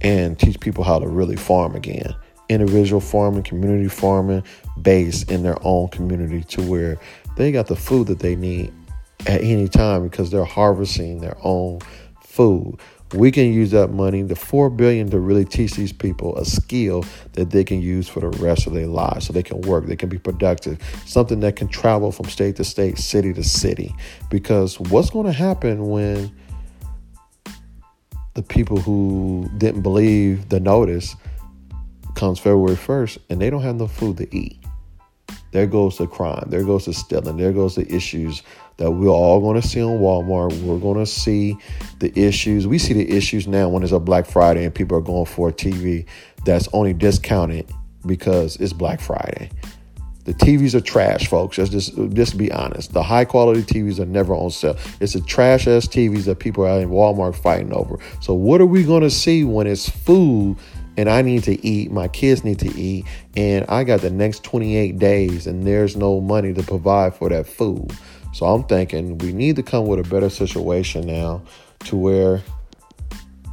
and 0.00 0.38
teach 0.38 0.58
people 0.58 0.84
how 0.84 0.98
to 0.98 1.06
really 1.06 1.36
farm 1.36 1.74
again. 1.74 2.14
Individual 2.48 3.00
farming, 3.00 3.42
community 3.42 3.88
farming, 3.88 4.42
based 4.80 5.30
in 5.30 5.42
their 5.42 5.58
own 5.62 5.88
community 5.88 6.42
to 6.44 6.62
where 6.62 6.98
they 7.36 7.52
got 7.52 7.66
the 7.66 7.76
food 7.76 8.06
that 8.06 8.20
they 8.20 8.36
need 8.36 8.72
at 9.26 9.42
any 9.42 9.68
time 9.68 10.02
because 10.02 10.30
they're 10.30 10.44
harvesting 10.44 11.20
their 11.20 11.36
own 11.42 11.80
food 12.22 12.78
we 13.14 13.30
can 13.30 13.52
use 13.52 13.70
that 13.70 13.88
money, 13.88 14.22
the 14.22 14.36
four 14.36 14.68
billion, 14.68 15.10
to 15.10 15.18
really 15.18 15.44
teach 15.44 15.74
these 15.74 15.92
people 15.92 16.36
a 16.36 16.44
skill 16.44 17.04
that 17.32 17.50
they 17.50 17.64
can 17.64 17.80
use 17.80 18.08
for 18.08 18.20
the 18.20 18.28
rest 18.28 18.66
of 18.66 18.74
their 18.74 18.86
lives, 18.86 19.26
so 19.26 19.32
they 19.32 19.42
can 19.42 19.60
work, 19.62 19.86
they 19.86 19.96
can 19.96 20.08
be 20.08 20.18
productive, 20.18 20.78
something 21.06 21.40
that 21.40 21.56
can 21.56 21.68
travel 21.68 22.12
from 22.12 22.26
state 22.26 22.56
to 22.56 22.64
state, 22.64 22.98
city 22.98 23.32
to 23.32 23.42
city. 23.42 23.94
Because 24.30 24.78
what's 24.78 25.10
going 25.10 25.26
to 25.26 25.32
happen 25.32 25.88
when 25.88 26.30
the 28.34 28.42
people 28.42 28.78
who 28.78 29.48
didn't 29.56 29.82
believe 29.82 30.48
the 30.50 30.60
notice 30.60 31.16
comes 32.14 32.38
February 32.38 32.76
first 32.76 33.18
and 33.30 33.40
they 33.40 33.48
don't 33.48 33.62
have 33.62 33.76
no 33.76 33.86
food 33.86 34.18
to 34.18 34.36
eat? 34.36 34.58
There 35.52 35.66
goes 35.66 35.96
the 35.96 36.06
crime. 36.06 36.46
There 36.48 36.62
goes 36.62 36.84
the 36.84 36.92
stealing. 36.92 37.38
There 37.38 37.52
goes 37.52 37.74
the 37.74 37.90
issues 37.92 38.42
that 38.78 38.92
we're 38.92 39.08
all 39.08 39.40
going 39.40 39.60
to 39.60 39.66
see 39.66 39.82
on 39.82 39.98
Walmart. 39.98 40.58
We're 40.62 40.78
going 40.78 40.98
to 40.98 41.06
see 41.06 41.56
the 41.98 42.16
issues. 42.18 42.66
We 42.66 42.78
see 42.78 42.94
the 42.94 43.10
issues 43.10 43.46
now 43.46 43.68
when 43.68 43.82
it's 43.82 43.92
a 43.92 44.00
Black 44.00 44.26
Friday 44.26 44.64
and 44.64 44.74
people 44.74 44.96
are 44.96 45.02
going 45.02 45.26
for 45.26 45.50
a 45.50 45.52
TV 45.52 46.06
that's 46.44 46.68
only 46.72 46.94
discounted 46.94 47.70
because 48.06 48.56
it's 48.56 48.72
Black 48.72 49.00
Friday. 49.00 49.50
The 50.24 50.34
TVs 50.34 50.74
are 50.74 50.80
trash, 50.80 51.26
folks. 51.26 51.56
Let's 51.56 51.70
just 51.70 51.96
just 52.12 52.36
be 52.36 52.52
honest. 52.52 52.92
The 52.92 53.02
high 53.02 53.24
quality 53.24 53.62
TVs 53.62 53.98
are 53.98 54.06
never 54.06 54.34
on 54.34 54.50
sale. 54.50 54.76
It's 55.00 55.14
the 55.14 55.22
trash 55.22 55.66
ass 55.66 55.88
TVs 55.88 56.24
that 56.24 56.38
people 56.38 56.66
are 56.66 56.80
in 56.80 56.90
Walmart 56.90 57.34
fighting 57.34 57.72
over. 57.72 57.98
So 58.20 58.34
what 58.34 58.60
are 58.60 58.66
we 58.66 58.84
going 58.84 59.02
to 59.02 59.10
see 59.10 59.44
when 59.44 59.66
it's 59.66 59.88
food 59.88 60.58
and 60.98 61.08
I 61.08 61.22
need 61.22 61.44
to 61.44 61.64
eat, 61.66 61.90
my 61.90 62.08
kids 62.08 62.44
need 62.44 62.58
to 62.58 62.78
eat, 62.78 63.06
and 63.36 63.64
I 63.68 63.84
got 63.84 64.02
the 64.02 64.10
next 64.10 64.44
28 64.44 64.98
days 64.98 65.46
and 65.46 65.66
there's 65.66 65.96
no 65.96 66.20
money 66.20 66.52
to 66.52 66.62
provide 66.62 67.14
for 67.14 67.30
that 67.30 67.46
food? 67.46 67.90
So 68.38 68.46
I'm 68.46 68.62
thinking 68.62 69.18
we 69.18 69.32
need 69.32 69.56
to 69.56 69.64
come 69.64 69.88
with 69.88 69.98
a 69.98 70.08
better 70.08 70.30
situation 70.30 71.08
now 71.08 71.42
to 71.86 71.96
where 71.96 72.40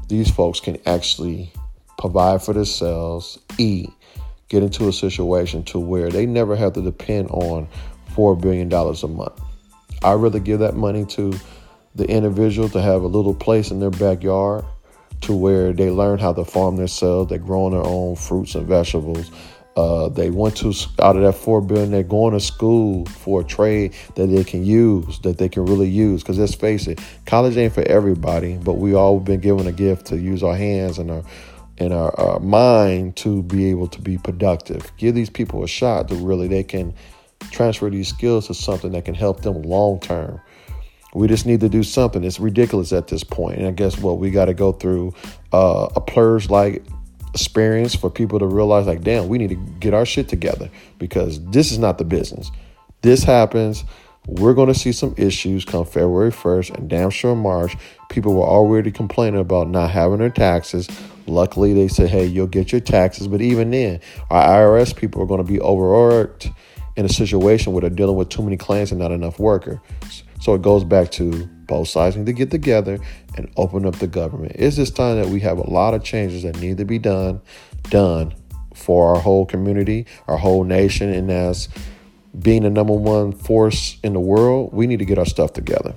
these 0.10 0.30
folks 0.30 0.60
can 0.60 0.78
actually 0.86 1.52
provide 1.98 2.44
for 2.44 2.54
themselves, 2.54 3.40
eat, 3.58 3.90
get 4.48 4.62
into 4.62 4.88
a 4.88 4.94
situation 4.94 5.64
to 5.64 5.80
where 5.80 6.12
they 6.12 6.28
never 6.28 6.56
have 6.56 6.74
to 6.74 6.84
depend 6.84 7.32
on 7.32 7.68
$4 8.12 8.40
billion 8.40 8.72
a 8.72 9.08
month. 9.08 9.42
I'd 10.04 10.14
rather 10.14 10.38
give 10.38 10.60
that 10.60 10.76
money 10.76 11.04
to 11.04 11.34
the 11.96 12.06
individual 12.08 12.70
to 12.70 12.80
have 12.80 13.02
a 13.02 13.08
little 13.08 13.34
place 13.34 13.72
in 13.72 13.80
their 13.80 13.90
backyard 13.90 14.66
to 15.22 15.34
where 15.34 15.74
they 15.74 15.90
learn 15.90 16.20
how 16.20 16.34
to 16.34 16.46
farm 16.46 16.76
themselves. 16.76 17.32
They're 17.32 17.40
growing 17.40 17.72
their 17.74 17.84
own 17.84 18.18
fruits 18.18 18.54
and 18.54 18.68
vegetables. 18.68 19.32
Uh, 19.76 20.08
they 20.08 20.30
went 20.30 20.56
to 20.56 20.74
out 21.00 21.18
of 21.18 21.24
that 21.24 21.34
four 21.34 21.62
billion. 21.62 21.92
They're 21.92 22.04
going 22.04 22.34
to 22.34 22.40
school 22.40 23.06
for 23.06 23.42
a 23.42 23.44
trade 23.44 23.94
that 24.16 24.28
they 24.28 24.44
can 24.44 24.66
use, 24.66 25.20
that 25.20 25.38
they 25.38 25.50
can 25.50 25.66
really 25.66 25.90
use. 25.90 26.24
Because 26.24 26.40
let's 26.40 26.56
face 26.56 26.88
it, 26.88 27.02
college 27.26 27.58
ain't 27.58 27.74
for 27.74 27.86
everybody. 27.88 28.56
But 28.56 28.76
we 28.76 28.94
all 28.96 29.20
been 29.20 29.42
given 29.42 29.68
a 29.68 29.74
gift 29.74 30.08
to 30.08 30.18
use 30.18 30.44
our 30.44 30.56
hands 30.56 30.98
and 30.98 31.12
our 31.12 31.24
and 31.78 31.94
our, 31.94 32.18
our 32.18 32.40
mind 32.40 33.18
to 33.18 33.44
be 33.44 33.70
able 33.70 33.88
to 33.88 34.02
be 34.02 34.18
productive. 34.18 34.92
Give 34.98 35.14
these 35.14 35.30
people 35.30 35.62
a 35.64 35.68
shot 35.68 36.08
to 36.08 36.16
really 36.16 36.48
they 36.48 36.64
can 36.64 36.94
transfer 37.52 37.90
these 37.90 38.08
skills 38.08 38.48
to 38.48 38.54
something 38.54 38.94
that 38.94 39.04
can 39.04 39.14
help 39.14 39.42
them 39.42 39.62
long 39.62 40.00
term. 40.00 40.40
We 41.14 41.28
just 41.28 41.46
need 41.46 41.62
to 41.62 41.70
do 41.70 41.84
something. 41.84 42.24
It's 42.24 42.40
ridiculous 42.40 42.92
at 42.92 43.08
this 43.08 43.24
point. 43.24 43.58
And 43.58 43.68
I 43.68 43.72
guess 43.72 43.98
what 43.98 44.20
we 44.20 44.32
got 44.32 44.46
to 44.46 44.54
go 44.54 44.74
through 44.74 45.14
uh, 45.54 45.88
a 45.96 46.02
plurs 46.02 46.50
like 46.50 46.84
experience 47.36 47.94
for 47.94 48.10
people 48.10 48.40
to 48.40 48.48
realize, 48.48 48.88
like, 48.88 49.02
damn, 49.02 49.28
we 49.28 49.38
need 49.38 49.50
to 49.50 49.56
get 49.80 49.94
our 49.94 50.06
shit 50.06 50.30
together 50.30 50.70
because 50.98 51.44
this 51.48 51.72
is 51.72 51.78
not 51.78 51.98
the 51.98 52.06
business. 52.06 52.50
This 53.02 53.24
happens. 53.24 53.84
We're 54.26 54.54
going 54.54 54.70
to 54.70 54.80
see 54.80 54.92
some 54.92 55.14
issues 55.18 55.66
come 55.66 55.86
February 55.86 56.32
1st 56.32 56.78
and 56.78 56.90
damn 56.90 57.10
sure 57.10 57.36
March. 57.36 57.76
People 58.10 58.34
were 58.34 58.48
already 58.48 58.90
complaining 58.90 59.40
about 59.40 59.70
not 59.70 59.92
having 59.92 60.20
their 60.20 60.30
taxes. 60.32 60.88
Luckily, 61.28 61.74
they 61.74 61.90
said, 61.90 62.10
hey, 62.10 62.26
you'll 62.26 62.48
get 62.48 62.72
your 62.72 62.82
taxes. 62.82 63.28
But 63.28 63.42
even 63.42 63.70
then, 63.72 64.00
our 64.30 64.44
IRS 64.62 64.96
people 64.96 65.22
are 65.22 65.28
going 65.28 65.46
to 65.46 65.52
be 65.52 65.60
overworked 65.60 66.50
in 66.96 67.06
a 67.06 67.10
situation 67.10 67.74
where 67.74 67.82
they're 67.82 67.90
dealing 67.90 68.16
with 68.16 68.30
too 68.30 68.42
many 68.42 68.58
clients 68.58 68.92
and 68.92 69.00
not 69.00 69.12
enough 69.12 69.40
workers. 69.40 69.78
So 70.40 70.54
it 70.54 70.62
goes 70.62 70.84
back 70.84 71.12
to 71.12 71.50
both 71.68 71.88
sides 71.88 72.16
need 72.16 72.26
to 72.26 72.34
get 72.34 72.52
together 72.52 73.00
and 73.36 73.52
open 73.58 73.86
up 73.86 73.96
the 73.96 74.08
government. 74.08 74.54
It's 74.56 74.78
this 74.78 74.92
time 74.92 75.22
that 75.22 75.28
we 75.28 75.40
have 75.42 75.58
a 75.58 75.70
lot 75.70 75.94
of 75.94 76.04
changes 76.04 76.44
that 76.44 76.60
need 76.60 76.78
to 76.78 76.86
be 76.86 77.00
done, 77.00 77.42
done 77.84 78.34
for 78.74 79.16
our 79.16 79.22
whole 79.22 79.46
community, 79.46 80.06
our 80.28 80.38
whole 80.38 80.64
nation, 80.64 81.10
and 81.10 81.32
as 81.32 81.70
being 82.38 82.64
the 82.64 82.70
number 82.70 82.94
one 82.94 83.32
force 83.32 83.98
in 84.04 84.14
the 84.14 84.20
world, 84.20 84.74
we 84.74 84.88
need 84.88 85.00
to 85.00 85.06
get 85.06 85.18
our 85.18 85.26
stuff 85.26 85.54
together. 85.54 85.94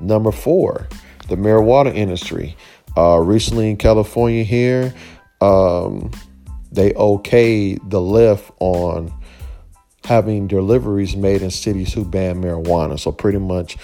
Number 0.00 0.32
four, 0.32 0.88
the 1.28 1.36
marijuana 1.36 1.94
industry. 1.94 2.56
Uh, 2.96 3.18
recently 3.18 3.70
in 3.70 3.76
California 3.76 4.42
here, 4.42 4.92
um, 5.40 6.10
they 6.72 6.90
okayed 6.92 7.88
the 7.90 8.00
lift 8.00 8.50
on 8.58 9.12
having 10.04 10.46
deliveries 10.46 11.14
made 11.16 11.42
in 11.42 11.50
cities 11.50 11.92
who 11.92 12.04
ban 12.04 12.42
marijuana. 12.42 12.98
So 12.98 13.12
pretty 13.12 13.38
much 13.38 13.76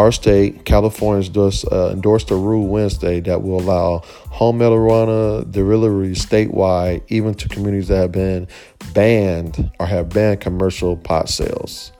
our 0.00 0.10
state, 0.10 0.64
California, 0.64 1.28
just 1.28 1.70
uh, 1.70 1.90
endorsed 1.90 2.30
a 2.30 2.34
rule 2.34 2.66
Wednesday 2.68 3.20
that 3.20 3.42
will 3.42 3.60
allow 3.60 3.98
home 4.30 4.58
marijuana 4.58 5.48
deliveries 5.50 6.24
statewide, 6.24 7.02
even 7.08 7.34
to 7.34 7.46
communities 7.50 7.88
that 7.88 7.96
have 7.96 8.12
been 8.12 8.48
banned 8.94 9.70
or 9.78 9.84
have 9.84 10.08
banned 10.08 10.40
commercial 10.40 10.96
pot 10.96 11.28
sales. 11.28 11.92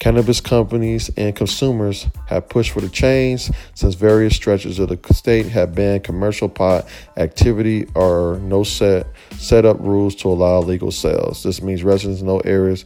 Cannabis 0.00 0.40
companies 0.40 1.08
and 1.16 1.34
consumers 1.36 2.08
have 2.26 2.48
pushed 2.48 2.72
for 2.72 2.80
the 2.80 2.88
change 2.88 3.50
since 3.74 3.94
various 3.94 4.34
stretches 4.34 4.78
of 4.78 4.88
the 4.88 5.14
state 5.14 5.46
have 5.46 5.74
banned 5.74 6.02
commercial 6.02 6.48
pot 6.48 6.86
activity 7.16 7.86
or 7.94 8.38
no 8.42 8.62
set 8.64 9.06
set 9.30 9.64
up 9.64 9.78
rules 9.80 10.14
to 10.16 10.28
allow 10.28 10.58
legal 10.58 10.90
sales. 10.90 11.44
This 11.44 11.62
means 11.62 11.82
residents 11.82 12.20
in 12.20 12.26
no 12.26 12.40
areas 12.40 12.84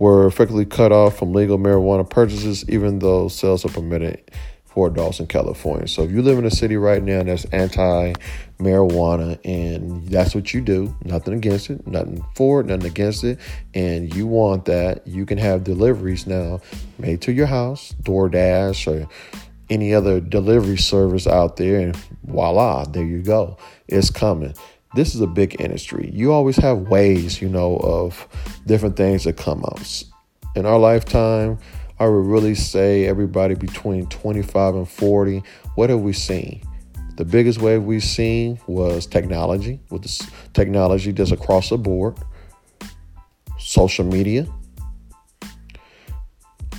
were 0.00 0.26
effectively 0.26 0.64
cut 0.64 0.90
off 0.90 1.18
from 1.18 1.32
legal 1.32 1.58
marijuana 1.58 2.08
purchases, 2.08 2.68
even 2.68 2.98
though 2.98 3.28
sales 3.28 3.64
are 3.64 3.68
permitted 3.68 4.18
for 4.64 4.86
adults 4.86 5.20
in 5.20 5.26
California. 5.26 5.86
So 5.86 6.02
if 6.02 6.10
you 6.10 6.22
live 6.22 6.38
in 6.38 6.46
a 6.46 6.50
city 6.50 6.76
right 6.76 7.02
now 7.02 7.22
that's 7.22 7.44
anti 7.46 8.14
marijuana 8.58 9.38
and 9.44 10.08
that's 10.08 10.34
what 10.34 10.54
you 10.54 10.62
do, 10.62 10.96
nothing 11.04 11.34
against 11.34 11.70
it, 11.70 11.86
nothing 11.86 12.24
for 12.34 12.60
it, 12.60 12.66
nothing 12.66 12.86
against 12.86 13.24
it, 13.24 13.38
and 13.74 14.14
you 14.14 14.26
want 14.26 14.64
that, 14.64 15.06
you 15.06 15.26
can 15.26 15.38
have 15.38 15.64
deliveries 15.64 16.26
now 16.26 16.60
made 16.98 17.20
to 17.22 17.32
your 17.32 17.46
house, 17.46 17.94
DoorDash 18.02 18.86
or 18.90 19.08
any 19.68 19.92
other 19.92 20.18
delivery 20.18 20.78
service 20.78 21.26
out 21.26 21.56
there, 21.56 21.78
and 21.78 21.96
voila, 22.24 22.84
there 22.84 23.04
you 23.04 23.22
go. 23.22 23.58
It's 23.86 24.10
coming 24.10 24.54
this 24.94 25.14
is 25.14 25.20
a 25.20 25.26
big 25.26 25.60
industry. 25.60 26.10
You 26.12 26.32
always 26.32 26.56
have 26.56 26.88
ways, 26.88 27.40
you 27.40 27.48
know, 27.48 27.76
of 27.76 28.26
different 28.66 28.96
things 28.96 29.24
that 29.24 29.36
come 29.36 29.64
out. 29.64 30.04
In 30.56 30.66
our 30.66 30.78
lifetime, 30.78 31.58
I 32.00 32.06
would 32.06 32.26
really 32.26 32.54
say 32.54 33.06
everybody 33.06 33.54
between 33.54 34.06
25 34.06 34.74
and 34.74 34.88
40. 34.88 35.42
What 35.74 35.90
have 35.90 36.00
we 36.00 36.12
seen? 36.12 36.62
The 37.16 37.24
biggest 37.24 37.60
wave 37.60 37.82
we've 37.82 38.02
seen 38.02 38.58
was 38.66 39.06
technology, 39.06 39.78
with 39.90 40.02
this 40.02 40.26
technology 40.54 41.12
that's 41.12 41.30
across 41.30 41.68
the 41.68 41.78
board, 41.78 42.16
social 43.58 44.04
media. 44.04 44.46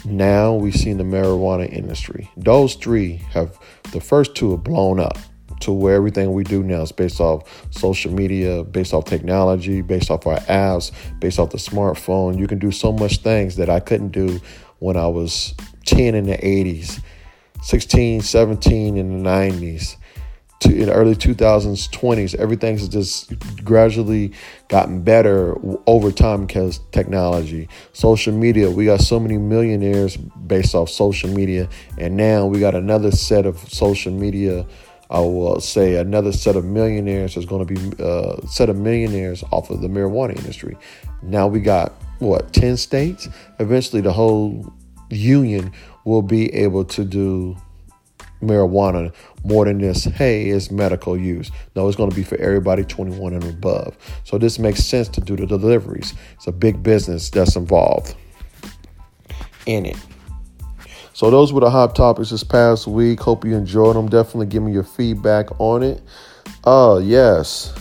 Now 0.04 0.56
we've 0.56 0.76
seen 0.76 0.98
the 0.98 1.04
marijuana 1.04 1.72
industry. 1.72 2.30
Those 2.36 2.74
three 2.74 3.18
have, 3.30 3.58
the 3.92 4.02
first 4.02 4.36
two 4.36 4.52
have 4.52 4.64
blown 4.64 5.00
up 5.00 5.18
to 5.62 5.72
where 5.72 5.96
everything 5.96 6.34
we 6.34 6.44
do 6.44 6.64
now 6.64 6.82
is 6.82 6.92
based 6.92 7.20
off 7.20 7.68
social 7.72 8.12
media, 8.12 8.64
based 8.64 8.94
off 8.94 9.06
technology, 9.06 9.82
based 9.82 10.12
off 10.12 10.28
our 10.28 10.40
apps, 10.42 10.92
based 11.20 11.40
off 11.40 11.52
the 11.52 11.58
smartphone. 11.58 12.38
You 12.38 12.48
can 12.48 12.60
do 12.60 12.72
so 12.72 12.92
much 12.92 13.18
things 13.18 13.56
that 13.56 13.70
I 13.70 13.80
couldn't 13.80 14.10
do 14.10 14.40
when 14.80 14.98
I 14.98 15.08
was 15.08 15.54
10 15.86 16.16
in 16.16 16.26
the 16.26 16.38
80s, 16.38 17.02
16, 17.62 18.22
17 18.22 18.98
in 18.98 19.24
the 19.24 19.30
90s. 19.30 19.96
To, 20.62 20.70
in 20.70 20.86
the 20.88 20.94
early 20.94 21.16
2000s, 21.16 21.90
20s, 21.90 22.36
everything's 22.36 22.88
just 22.88 23.34
gradually 23.64 24.32
gotten 24.68 25.02
better 25.02 25.56
over 25.88 26.12
time 26.12 26.46
because 26.46 26.80
technology, 26.92 27.68
social 27.94 28.32
media. 28.32 28.70
We 28.70 28.86
got 28.86 29.02
so 29.02 29.20
many 29.20 29.40
millionaires 29.40 30.18
based 30.18 30.76
off 30.76 30.90
social 30.90 31.32
media, 31.32 31.68
and 31.98 32.16
now 32.16 32.46
we 32.46 32.60
got 32.60 32.76
another 32.76 33.10
set 33.10 33.48
of 33.48 33.58
social 33.74 34.14
media 34.14 34.68
I 35.12 35.20
will 35.20 35.60
say 35.60 35.96
another 35.96 36.32
set 36.32 36.56
of 36.56 36.64
millionaires 36.64 37.36
is 37.36 37.46
going 37.46 37.68
to 37.68 37.74
be 37.74 38.02
a 38.02 38.08
uh, 38.08 38.46
set 38.48 38.70
of 38.70 38.78
millionaires 38.78 39.44
off 39.52 39.70
of 39.70 39.82
the 39.82 39.90
marijuana 39.90 40.38
industry. 40.38 40.78
Now 41.22 41.48
we 41.48 41.60
got 41.60 41.92
what 42.20 42.54
10 42.54 42.78
states. 42.78 43.28
Eventually, 43.60 44.02
the 44.02 44.14
whole 44.14 44.74
union 45.10 45.74
will 46.06 46.22
be 46.22 46.54
able 46.54 46.86
to 46.86 47.04
do 47.04 47.58
marijuana 48.42 49.14
more 49.44 49.66
than 49.66 49.80
this. 49.80 50.06
Hey, 50.06 50.50
it's 50.50 50.72
medical 50.72 51.18
use. 51.18 51.52
No, 51.76 51.88
it's 51.88 51.98
going 51.98 52.10
to 52.10 52.16
be 52.16 52.24
for 52.24 52.38
everybody 52.38 52.86
21 52.86 53.34
and 53.34 53.44
above. 53.44 53.98
So 54.24 54.38
this 54.38 54.60
makes 54.60 54.84
sense 54.84 55.10
to 55.10 55.22
do 55.22 55.36
the 55.36 55.46
deliveries. 55.46 56.14
It's 56.36 56.48
a 56.48 56.54
big 56.54 56.82
business 56.82 57.30
that's 57.30 57.58
involved 57.58 58.16
in 59.66 59.86
it. 59.86 59.98
So 61.14 61.30
those 61.30 61.52
were 61.52 61.62
the 61.62 61.70
hot 61.70 61.96
topics 61.96 62.30
this 62.30 62.44
past 62.44 62.88
week. 62.88 63.20
Hope 63.20 63.46
you 63.46 63.56
enjoyed 63.56 63.96
them. 63.96 64.10
Definitely 64.10 64.48
give 64.48 64.64
me 64.64 64.72
your 64.72 64.84
feedback 64.84 65.48
on 65.60 65.84
it. 65.84 66.02
Uh 66.64 67.00
yes. 67.04 67.74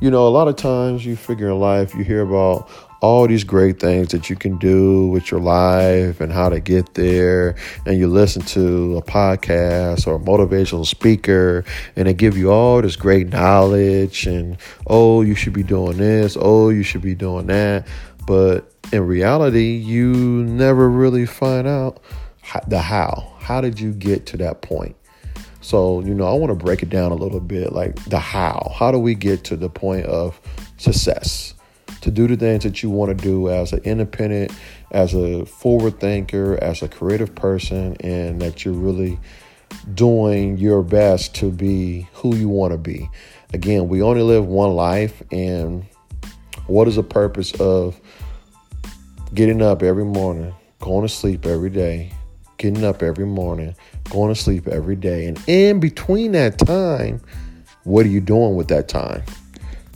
You 0.00 0.10
know, 0.10 0.26
a 0.26 0.30
lot 0.30 0.48
of 0.48 0.56
times 0.56 1.04
you 1.06 1.16
figure 1.16 1.48
in 1.48 1.60
life 1.60 1.94
you 1.94 2.04
hear 2.04 2.22
about 2.22 2.68
all 3.02 3.26
these 3.26 3.42
great 3.42 3.80
things 3.80 4.08
that 4.08 4.30
you 4.30 4.36
can 4.36 4.56
do 4.58 5.08
with 5.08 5.32
your 5.32 5.40
life 5.40 6.20
and 6.20 6.32
how 6.32 6.48
to 6.48 6.60
get 6.60 6.94
there 6.94 7.56
and 7.84 7.98
you 7.98 8.06
listen 8.06 8.40
to 8.42 8.96
a 8.96 9.02
podcast 9.02 10.06
or 10.06 10.14
a 10.14 10.18
motivational 10.20 10.86
speaker 10.86 11.64
and 11.96 12.06
they 12.06 12.14
give 12.14 12.38
you 12.38 12.52
all 12.52 12.80
this 12.80 12.94
great 12.94 13.26
knowledge 13.28 14.24
and 14.26 14.56
oh 14.86 15.20
you 15.20 15.34
should 15.34 15.52
be 15.52 15.64
doing 15.64 15.96
this 15.96 16.36
oh 16.40 16.68
you 16.68 16.84
should 16.84 17.02
be 17.02 17.14
doing 17.14 17.48
that 17.48 17.84
but 18.24 18.72
in 18.92 19.04
reality 19.04 19.72
you 19.72 20.12
never 20.44 20.88
really 20.88 21.26
find 21.26 21.66
out 21.66 22.00
the 22.68 22.80
how. 22.80 23.34
How 23.38 23.60
did 23.60 23.80
you 23.80 23.92
get 23.92 24.26
to 24.26 24.36
that 24.38 24.62
point? 24.62 24.96
So, 25.60 26.00
you 26.00 26.12
know, 26.12 26.26
I 26.26 26.34
want 26.34 26.50
to 26.50 26.64
break 26.64 26.82
it 26.82 26.90
down 26.90 27.12
a 27.12 27.14
little 27.14 27.40
bit 27.40 27.72
like 27.72 27.94
the 28.06 28.18
how. 28.18 28.72
How 28.76 28.90
do 28.90 28.98
we 28.98 29.14
get 29.14 29.44
to 29.44 29.56
the 29.56 29.68
point 29.68 30.06
of 30.06 30.40
success? 30.76 31.54
To 32.00 32.10
do 32.10 32.26
the 32.26 32.36
things 32.36 32.64
that 32.64 32.82
you 32.82 32.90
want 32.90 33.16
to 33.16 33.24
do 33.24 33.48
as 33.48 33.72
an 33.72 33.78
independent, 33.84 34.50
as 34.90 35.14
a 35.14 35.46
forward 35.46 36.00
thinker, 36.00 36.58
as 36.60 36.82
a 36.82 36.88
creative 36.88 37.32
person, 37.36 37.96
and 38.00 38.42
that 38.42 38.64
you're 38.64 38.74
really 38.74 39.20
doing 39.94 40.58
your 40.58 40.82
best 40.82 41.34
to 41.36 41.50
be 41.50 42.08
who 42.12 42.34
you 42.34 42.48
want 42.48 42.72
to 42.72 42.78
be. 42.78 43.08
Again, 43.54 43.86
we 43.86 44.02
only 44.02 44.22
live 44.22 44.46
one 44.46 44.72
life, 44.72 45.22
and 45.30 45.86
what 46.66 46.88
is 46.88 46.96
the 46.96 47.04
purpose 47.04 47.52
of 47.60 48.00
getting 49.32 49.62
up 49.62 49.82
every 49.82 50.04
morning, 50.04 50.52
going 50.80 51.06
to 51.06 51.12
sleep 51.12 51.46
every 51.46 51.70
day, 51.70 52.12
getting 52.62 52.84
up 52.84 53.02
every 53.02 53.26
morning, 53.26 53.74
going 54.10 54.32
to 54.32 54.40
sleep 54.40 54.68
every 54.68 54.94
day. 54.94 55.26
And 55.26 55.42
in 55.48 55.80
between 55.80 56.30
that 56.32 56.58
time, 56.58 57.20
what 57.82 58.06
are 58.06 58.08
you 58.08 58.20
doing 58.20 58.54
with 58.54 58.68
that 58.68 58.88
time? 58.88 59.24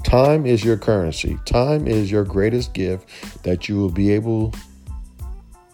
Time 0.02 0.44
is 0.44 0.64
your 0.64 0.76
currency. 0.76 1.38
Time 1.44 1.86
is 1.86 2.10
your 2.10 2.24
greatest 2.24 2.74
gift 2.74 3.08
that 3.44 3.68
you 3.68 3.76
will 3.76 3.90
be 3.90 4.10
able 4.12 4.52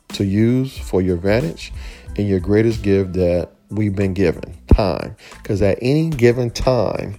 to 0.08 0.24
use 0.24 0.76
for 0.76 1.00
your 1.00 1.16
advantage 1.16 1.72
and 2.18 2.28
your 2.28 2.40
greatest 2.40 2.82
gift 2.82 3.14
that 3.14 3.50
we've 3.70 3.96
been 3.96 4.12
given 4.12 4.54
time. 4.66 5.16
Because 5.38 5.62
at 5.62 5.78
any 5.80 6.10
given 6.10 6.50
time, 6.50 7.14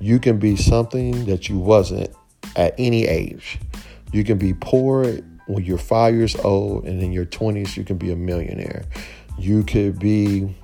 you 0.00 0.18
can 0.18 0.38
be 0.40 0.56
something 0.56 1.26
that 1.26 1.48
you 1.48 1.56
wasn't 1.56 2.10
at 2.56 2.74
any 2.78 3.06
age. 3.06 3.60
You 4.12 4.24
can 4.24 4.38
be 4.38 4.54
poor 4.54 5.20
when 5.52 5.64
you're 5.64 5.78
five 5.78 6.14
years 6.14 6.34
old, 6.36 6.84
and 6.84 7.02
in 7.02 7.12
your 7.12 7.26
20s, 7.26 7.76
you 7.76 7.84
can 7.84 7.98
be 7.98 8.10
a 8.10 8.16
millionaire. 8.16 8.84
You 9.38 9.62
could 9.64 9.98
be 9.98 10.54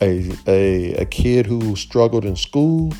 a, 0.00 0.32
a, 0.46 0.94
a 0.94 1.04
kid 1.06 1.46
who 1.46 1.76
struggled 1.76 2.24
in 2.24 2.36
school 2.36 2.92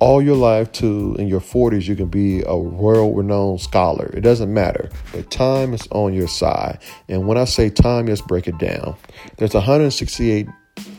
all 0.00 0.22
your 0.22 0.36
life 0.36 0.70
to 0.70 1.16
in 1.18 1.26
your 1.26 1.40
40s 1.40 1.88
you 1.88 1.96
can 1.96 2.06
be 2.06 2.42
a 2.46 2.56
world 2.56 3.16
renowned 3.16 3.60
scholar. 3.60 4.06
It 4.14 4.20
doesn't 4.20 4.52
matter 4.52 4.90
but 5.12 5.30
time 5.30 5.74
is 5.74 5.88
on 5.90 6.14
your 6.14 6.28
side. 6.28 6.78
And 7.08 7.26
when 7.26 7.36
i 7.36 7.44
say 7.44 7.68
time 7.68 8.06
let's 8.06 8.20
break 8.20 8.46
it 8.46 8.58
down. 8.58 8.96
There's 9.36 9.54
168 9.54 10.46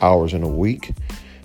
hours 0.02 0.34
in 0.34 0.42
a 0.42 0.48
week. 0.48 0.92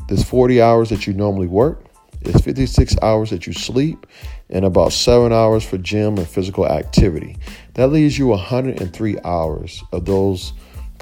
There's 0.07 0.23
40 0.23 0.61
hours 0.61 0.89
that 0.89 1.07
you 1.07 1.13
normally 1.13 1.47
work. 1.47 1.85
There's 2.21 2.41
56 2.41 2.97
hours 3.01 3.29
that 3.29 3.47
you 3.47 3.53
sleep 3.53 4.05
and 4.49 4.65
about 4.65 4.93
seven 4.93 5.33
hours 5.33 5.63
for 5.63 5.77
gym 5.77 6.17
and 6.17 6.27
physical 6.27 6.67
activity 6.67 7.37
that 7.73 7.87
leaves 7.87 8.17
you 8.17 8.27
103 8.27 9.17
hours 9.23 9.83
of 9.91 10.05
those 10.05 10.53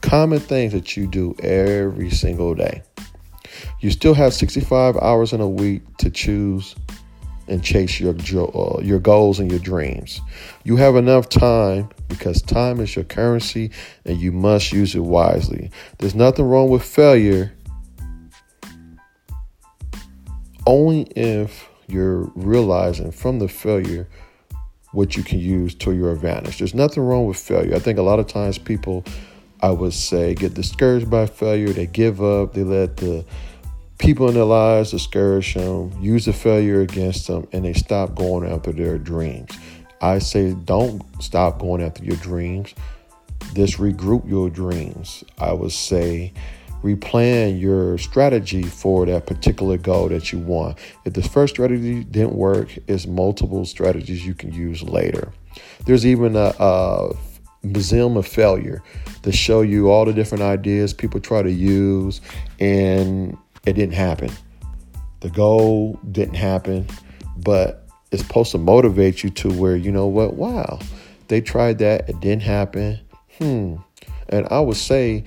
common 0.02 0.40
things 0.40 0.74
that 0.74 0.98
you 0.98 1.08
do 1.08 1.36
every 1.40 2.10
single 2.10 2.54
day 2.56 2.82
you 3.80 3.92
still 3.92 4.14
have 4.14 4.34
65 4.34 4.98
hours 4.98 5.34
in 5.34 5.42
a 5.42 5.48
week 5.48 5.82
to 5.98 6.10
choose 6.10 6.76
and 7.48 7.64
chase 7.64 8.00
your 8.00 8.16
uh, 8.16 8.80
your 8.82 9.00
goals 9.00 9.40
and 9.40 9.52
your 9.52 9.60
dreams. 9.60 10.22
You 10.64 10.78
have 10.78 10.96
enough 10.96 11.30
time 11.30 11.90
because 12.08 12.42
time 12.42 12.80
is 12.80 12.96
your 12.96 13.06
currency 13.06 13.72
and 14.06 14.20
you 14.20 14.32
must 14.32 14.72
use 14.72 14.96
it 14.96 15.02
wisely. 15.02 15.72
There's 15.98 16.16
nothing 16.16 16.46
wrong 16.46 16.70
with 16.70 16.84
failure 16.84 17.54
only 20.66 21.02
if 21.16 21.68
you're 21.88 22.32
realizing 22.36 23.12
from 23.12 23.40
the 23.40 23.48
failure 23.48 24.08
what 24.92 25.18
you 25.18 25.24
can 25.24 25.40
use 25.40 25.74
to 25.76 25.92
your 25.92 26.12
advantage. 26.12 26.60
There's 26.60 26.76
nothing 26.76 27.04
wrong 27.04 27.26
with 27.26 27.38
failure. 27.38 27.76
I 27.76 27.80
think 27.80 27.98
a 27.98 28.04
lot 28.04 28.20
of 28.20 28.28
times 28.28 28.58
people 28.58 29.04
I 29.62 29.72
would 29.72 29.94
say 29.94 30.36
get 30.36 30.54
discouraged 30.54 31.10
by 31.10 31.26
failure, 31.26 31.70
they 31.70 31.88
give 31.88 32.22
up, 32.22 32.54
they 32.54 32.64
let 32.64 32.98
the 32.98 33.26
people 33.98 34.28
in 34.28 34.34
their 34.34 34.44
lives 34.44 34.92
discourage 34.92 35.54
them, 35.54 35.92
use 36.02 36.26
the 36.26 36.34
failure 36.34 36.82
against 36.82 37.28
them, 37.28 37.48
and 37.54 37.64
they 37.64 37.72
stop 37.72 38.14
going 38.14 38.50
after 38.50 38.74
their 38.74 38.98
dreams. 38.98 39.50
I 40.02 40.20
say, 40.20 40.54
don't 40.54 41.02
stop 41.24 41.60
going 41.60 41.82
after 41.82 42.04
your 42.04 42.18
dreams. 42.18 42.76
Just 43.54 43.78
regroup 43.78 44.30
your 44.30 44.50
dreams. 44.50 45.24
I 45.38 45.54
would 45.54 45.72
say, 45.72 46.34
replan 46.84 47.60
your 47.60 47.98
strategy 47.98 48.64
for 48.64 49.06
that 49.06 49.26
particular 49.26 49.78
goal 49.78 50.10
that 50.10 50.32
you 50.32 50.40
want. 50.40 50.78
If 51.06 51.14
the 51.14 51.24
first 51.24 51.56
strategy 51.56 52.04
didn't 52.04 52.36
work, 52.36 52.78
it's 52.88 53.08
multiple 53.08 53.66
strategies 53.66 54.26
you 54.26 54.34
can 54.34 54.54
use 54.54 54.84
later. 54.84 55.32
There's 55.86 56.06
even 56.06 56.36
a, 56.36 56.54
a 56.60 57.16
museum 57.64 58.18
of 58.18 58.28
failure 58.28 58.84
to 59.24 59.32
show 59.32 59.62
you 59.62 59.90
all 59.90 60.06
the 60.06 60.14
different 60.14 60.44
ideas 60.44 60.94
people 60.94 61.20
try 61.20 61.42
to 61.42 61.52
use 61.52 62.20
and 62.60 63.38
it 63.66 63.74
didn't 63.74 63.96
happen. 63.96 64.30
The 65.22 65.30
goal 65.30 65.98
didn't 66.12 66.36
happen, 66.36 66.88
but 67.38 67.88
it's 68.12 68.22
supposed 68.22 68.52
to 68.52 68.58
motivate 68.58 69.24
you 69.24 69.30
to 69.30 69.50
where, 69.54 69.78
you 69.78 69.92
know 69.92 70.08
what, 70.08 70.34
wow, 70.34 70.80
they 71.30 71.40
tried 71.40 71.80
that, 71.80 72.10
it 72.10 72.20
didn't 72.20 72.44
happen. 72.44 73.00
Hmm. 73.38 73.76
And 74.28 74.48
I 74.52 74.60
would 74.60 74.78
say, 74.78 75.24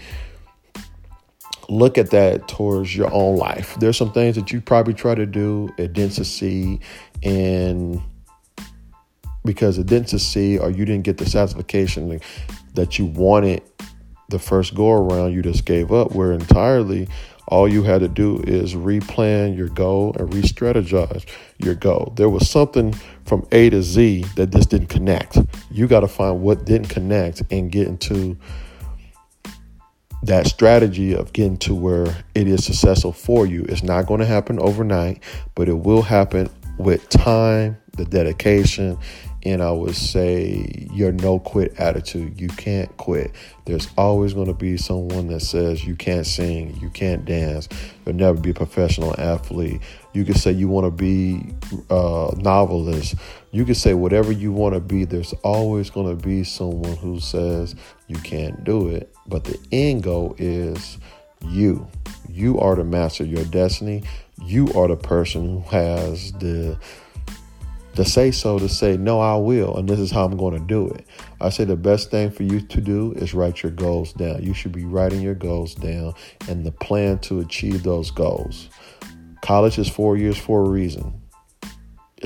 look 1.68 1.98
at 1.98 2.11
that 2.11 2.48
towards 2.48 2.94
your 2.94 3.12
own 3.12 3.37
life. 3.37 3.76
There's 3.81 3.96
some 3.96 4.12
things 4.12 4.37
that 4.37 4.52
you 4.52 4.61
probably 4.61 4.94
try 4.94 5.14
to 5.14 5.26
do, 5.26 5.68
it 5.79 5.92
didn't 5.92 6.12
succeed, 6.14 6.81
and 7.22 8.00
because 9.44 9.79
it 9.79 9.87
didn't 9.87 10.09
succeed 10.09 10.61
or 10.61 10.70
you 10.70 10.85
didn't 10.85 11.05
get 11.05 11.18
the 11.18 11.26
satisfaction 11.26 12.20
that 12.74 12.98
you 12.98 13.07
wanted 13.07 13.62
the 14.29 14.38
first 14.38 14.74
go 14.74 14.90
around, 14.90 15.33
you 15.33 15.42
just 15.42 15.64
gave 15.64 15.92
up. 15.92 16.12
Where 16.12 16.33
entirely 16.33 17.09
all 17.48 17.68
you 17.68 17.85
had 17.85 18.00
to 18.00 18.09
do 18.09 18.40
is 18.40 18.74
replan 18.74 19.57
your 19.57 19.68
goal 19.68 20.14
and 20.18 20.33
re 20.35 20.42
strategize 20.42 21.24
your 21.59 21.74
goal. 21.74 22.12
There 22.16 22.29
was 22.29 22.50
something 22.50 22.92
from 23.24 23.46
A 23.52 23.70
to 23.70 23.83
Z 23.83 24.24
that 24.35 24.50
just 24.50 24.70
didn't 24.70 24.88
connect. 24.88 25.38
You 25.70 25.87
got 25.87 26.00
to 26.00 26.09
find 26.09 26.42
what 26.42 26.64
didn't 26.64 26.88
connect 26.88 27.42
and 27.50 27.70
get 27.70 27.87
into 27.87 28.37
that 30.27 30.47
strategy 30.47 31.15
of 31.15 31.33
getting 31.33 31.57
to 31.57 31.75
where 31.75 32.07
it 32.35 32.47
is 32.47 32.65
successful 32.65 33.12
for 33.12 33.47
you. 33.47 33.62
is 33.65 33.83
not 33.83 34.07
going 34.07 34.21
to 34.21 34.27
happen 34.27 34.59
overnight, 34.59 35.23
but 35.55 35.69
it 35.69 35.79
will 35.79 36.03
happen 36.03 36.49
with 36.79 37.09
time, 37.09 37.77
the 37.97 38.05
dedication, 38.05 38.99
and 39.45 39.62
I 39.62 39.71
would 39.71 39.95
say 39.95 40.89
your 40.93 41.12
no 41.12 41.39
quit 41.39 41.79
attitude. 41.79 42.41
You 42.41 42.49
can't 42.49 42.95
quit. 42.97 43.31
There's 43.65 43.89
always 43.97 44.35
going 44.35 44.49
to 44.49 44.55
be 44.55 44.77
someone 44.77 45.29
that 45.29 45.41
says 45.41 45.85
you 45.85 45.95
can't 45.95 46.27
sing, 46.27 46.77
you 46.81 46.91
can't 46.91 47.25
dance, 47.25 47.69
you'll 48.05 48.17
never 48.17 48.39
be 48.39 48.51
a 48.51 48.55
professional 48.55 49.15
athlete. 49.19 49.81
You 50.12 50.25
could 50.25 50.37
say 50.37 50.51
you 50.51 50.69
want 50.69 50.87
to 50.87 50.91
be 50.91 51.55
a 51.91 52.33
novelist. 52.37 53.15
You 53.53 53.65
could 53.65 53.77
say 53.77 53.95
whatever 53.95 54.33
you 54.33 54.53
want 54.53 54.75
to 54.75 54.81
be. 54.81 55.05
There's 55.05 55.33
always 55.45 55.91
going 55.91 56.09
to 56.09 56.21
be 56.21 56.43
someone 56.43 56.97
who 56.97 57.21
says 57.21 57.77
you 58.09 58.16
can't 58.16 58.64
do 58.64 58.88
it. 58.88 59.14
But 59.27 59.45
the 59.45 59.59
end 59.73 60.03
goal 60.03 60.35
is 60.38 60.99
you. 61.49 61.87
You 62.29 62.59
are 62.61 62.77
the 62.77 62.85
master 62.85 63.25
of 63.25 63.31
your 63.31 63.45
destiny. 63.45 64.05
You 64.45 64.73
are 64.75 64.88
the 64.88 64.97
person 64.97 65.62
who 65.62 65.69
has 65.71 66.33
the 66.33 66.79
to 67.97 68.05
say 68.05 68.31
so 68.31 68.59
to 68.59 68.69
say 68.69 68.95
no 68.99 69.21
i 69.21 69.35
will 69.35 69.75
and 69.79 69.88
this 69.88 69.99
is 69.99 70.11
how 70.11 70.27
i'm 70.27 70.37
going 70.37 70.53
to 70.53 70.66
do 70.66 70.87
it 70.88 71.07
i 71.40 71.49
say 71.49 71.64
the 71.64 71.77
best 71.77 72.11
thing 72.11 72.31
for 72.31 72.42
you 72.42 72.61
to 72.61 72.79
do 72.79 73.12
is 73.12 73.33
write 73.33 73.62
your 73.62 73.73
goals 73.73 74.12
down 74.12 74.42
you 74.42 74.53
should 74.53 74.73
be 74.73 74.85
writing 74.85 75.23
your 75.23 75.35
goals 75.35 75.75
down 75.75 76.12
and 76.49 76.66
the 76.66 76.73
plan 76.73 77.19
to 77.19 77.40
achieve 77.40 77.83
those 77.83 78.11
goals 78.11 78.69
college 79.40 79.79
is 79.79 79.88
four 79.88 80.16
years 80.19 80.37
for 80.37 80.61
a 80.61 80.69
reason 80.69 81.19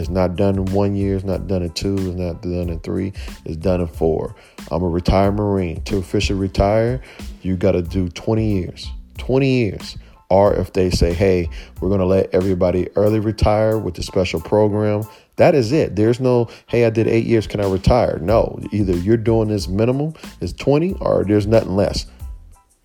it's 0.00 0.08
not 0.08 0.36
done 0.36 0.56
in 0.56 0.64
one 0.66 0.96
year 0.96 1.16
it's 1.16 1.24
not 1.24 1.46
done 1.46 1.62
in 1.62 1.70
two 1.70 1.94
it's 1.94 2.18
not 2.18 2.42
done 2.42 2.68
in 2.68 2.80
three 2.80 3.12
it's 3.44 3.56
done 3.56 3.80
in 3.80 3.86
four 3.86 4.34
i'm 4.70 4.82
a 4.82 4.88
retired 4.88 5.32
marine 5.32 5.80
to 5.82 5.98
officially 5.98 6.38
retire 6.38 7.00
you 7.42 7.56
got 7.56 7.72
to 7.72 7.82
do 7.82 8.08
20 8.08 8.60
years 8.60 8.90
20 9.18 9.48
years 9.48 9.96
or 10.30 10.54
if 10.54 10.72
they 10.72 10.90
say, 10.90 11.12
hey, 11.12 11.50
we're 11.80 11.88
going 11.88 12.00
to 12.00 12.06
let 12.06 12.32
everybody 12.32 12.88
early 12.94 13.18
retire 13.18 13.76
with 13.76 13.94
the 13.94 14.02
special 14.02 14.40
program, 14.40 15.02
that 15.36 15.54
is 15.54 15.72
it. 15.72 15.96
There's 15.96 16.20
no, 16.20 16.48
hey, 16.68 16.84
I 16.84 16.90
did 16.90 17.08
eight 17.08 17.26
years, 17.26 17.46
can 17.46 17.60
I 17.60 17.68
retire? 17.68 18.18
No, 18.20 18.60
either 18.70 18.96
you're 18.96 19.16
doing 19.16 19.48
this 19.48 19.66
minimum 19.66 20.14
is 20.40 20.52
20 20.52 20.94
or 21.00 21.24
there's 21.24 21.48
nothing 21.48 21.74
less. 21.74 22.06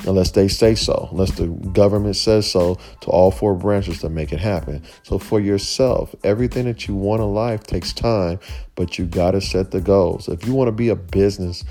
Unless 0.06 0.32
they 0.32 0.48
say 0.48 0.76
so, 0.76 1.10
unless 1.12 1.32
the 1.32 1.48
government 1.48 2.16
says 2.16 2.50
so 2.50 2.78
to 3.02 3.08
all 3.08 3.32
four 3.32 3.56
branches 3.56 4.00
to 4.02 4.10
make 4.10 4.32
it 4.32 4.40
happen. 4.40 4.84
So, 5.04 5.18
for 5.18 5.40
yourself, 5.40 6.14
everything 6.24 6.66
that 6.66 6.88
you 6.88 6.96
want 6.96 7.22
in 7.22 7.34
life 7.34 7.64
takes 7.64 7.92
time, 7.92 8.40
but 8.76 9.00
you 9.00 9.06
got 9.06 9.32
to 9.32 9.42
set 9.42 9.72
the 9.72 9.82
goals. 9.82 10.28
If 10.28 10.46
you 10.46 10.54
want 10.54 10.68
to 10.68 10.74
be 10.74 10.90
a 10.90 10.96
business 10.96 11.64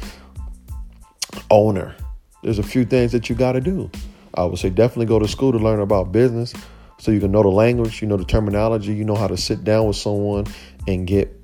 owner, 1.51 1.95
there's 2.43 2.59
a 2.59 2.65
few 2.65 2.85
things 2.85 3.13
that 3.13 3.29
you 3.29 3.37
got 3.37 3.53
to 3.53 3.61
do. 3.61 3.91
I 4.35 4.45
would 4.45 4.59
say 4.59 4.71
definitely 4.71 5.07
go 5.07 5.19
to 5.19 5.29
school 5.29 5.53
to 5.53 5.59
learn 5.59 5.81
about 5.81 6.11
business 6.11 6.53
so 6.99 7.11
you 7.11 7.21
can 7.21 7.33
know 7.33 7.43
the 7.43 7.49
language, 7.49 8.03
you 8.03 8.09
know 8.09 8.17
the 8.17 8.25
terminology, 8.25 8.95
you 8.95 9.05
know 9.05 9.15
how 9.15 9.29
to 9.29 9.37
sit 9.37 9.65
down 9.65 9.87
with 9.87 9.97
someone 9.97 10.47
and 10.87 11.07
get 11.07 11.44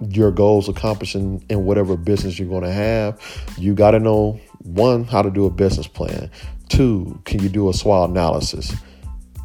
your 0.00 0.30
goals 0.30 0.68
accomplishing 0.68 1.44
in, 1.48 1.64
whatever 1.64 1.96
business 1.96 2.38
you're 2.38 2.48
going 2.48 2.64
to 2.64 2.72
have. 2.72 3.20
You 3.58 3.74
got 3.74 3.92
to 3.92 4.00
know 4.00 4.40
one, 4.62 5.04
how 5.04 5.22
to 5.22 5.30
do 5.30 5.46
a 5.46 5.50
business 5.50 5.86
plan. 5.86 6.30
Two, 6.68 7.20
can 7.24 7.42
you 7.42 7.48
do 7.48 7.68
a 7.68 7.74
SWOT 7.74 8.10
analysis? 8.10 8.74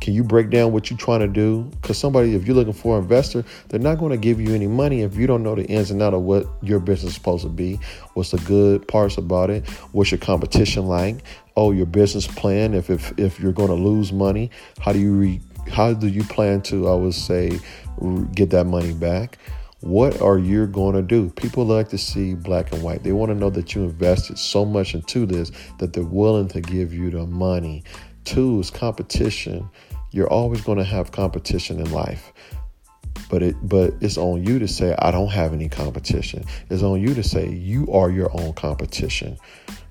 Can 0.01 0.13
you 0.13 0.23
break 0.23 0.49
down 0.49 0.71
what 0.71 0.89
you're 0.89 0.97
trying 0.97 1.19
to 1.19 1.27
do? 1.27 1.63
Because 1.81 1.97
somebody, 1.97 2.33
if 2.33 2.47
you're 2.47 2.55
looking 2.55 2.73
for 2.73 2.97
an 2.97 3.03
investor, 3.03 3.43
they're 3.67 3.81
not 3.81 3.99
going 3.99 4.11
to 4.11 4.17
give 4.17 4.39
you 4.39 4.55
any 4.55 4.67
money 4.67 5.01
if 5.01 5.17
you 5.17 5.27
don't 5.27 5.43
know 5.43 5.55
the 5.55 5.65
ins 5.65 5.91
and 5.91 6.01
out 6.01 6.13
of 6.13 6.21
what 6.21 6.47
your 6.61 6.79
business 6.79 7.11
is 7.11 7.15
supposed 7.15 7.43
to 7.43 7.49
be. 7.49 7.77
What's 8.13 8.31
the 8.31 8.37
good 8.37 8.87
parts 8.87 9.17
about 9.17 9.49
it? 9.49 9.67
What's 9.91 10.11
your 10.11 10.19
competition 10.19 10.85
like? 10.85 11.17
Oh, 11.57 11.71
your 11.71 11.85
business 11.85 12.27
plan. 12.27 12.73
If 12.73 12.89
if 12.89 13.17
if 13.19 13.39
you're 13.41 13.51
going 13.51 13.67
to 13.67 13.75
lose 13.75 14.13
money, 14.13 14.51
how 14.79 14.93
do 14.93 14.99
you 14.99 15.13
re, 15.13 15.41
how 15.69 15.93
do 15.93 16.07
you 16.07 16.23
plan 16.23 16.61
to? 16.63 16.87
I 16.87 16.95
would 16.95 17.13
say 17.13 17.59
get 18.33 18.51
that 18.51 18.65
money 18.65 18.93
back. 18.93 19.37
What 19.81 20.21
are 20.21 20.37
you 20.37 20.67
going 20.67 20.95
to 20.95 21.01
do? 21.01 21.29
People 21.29 21.65
like 21.65 21.89
to 21.89 21.97
see 21.97 22.33
black 22.33 22.71
and 22.73 22.83
white. 22.83 23.03
They 23.03 23.13
want 23.13 23.29
to 23.29 23.35
know 23.35 23.49
that 23.51 23.75
you 23.75 23.83
invested 23.83 24.37
so 24.37 24.65
much 24.65 24.93
into 24.93 25.25
this 25.25 25.51
that 25.77 25.93
they're 25.93 26.03
willing 26.03 26.49
to 26.49 26.61
give 26.61 26.93
you 26.93 27.09
the 27.09 27.25
money. 27.25 27.83
Two 28.25 28.59
is 28.59 28.69
competition 28.69 29.69
you're 30.11 30.31
always 30.31 30.61
going 30.61 30.77
to 30.77 30.83
have 30.83 31.11
competition 31.11 31.79
in 31.79 31.91
life. 31.91 32.33
But 33.29 33.43
it 33.43 33.55
but 33.61 33.93
it's 34.01 34.17
on 34.17 34.43
you 34.43 34.57
to 34.59 34.67
say 34.67 34.95
I 34.97 35.11
don't 35.11 35.29
have 35.29 35.53
any 35.53 35.69
competition. 35.69 36.43
It's 36.69 36.81
on 36.81 36.99
you 37.01 37.13
to 37.13 37.23
say 37.23 37.47
you 37.47 37.87
are 37.91 38.09
your 38.09 38.29
own 38.39 38.53
competition. 38.53 39.37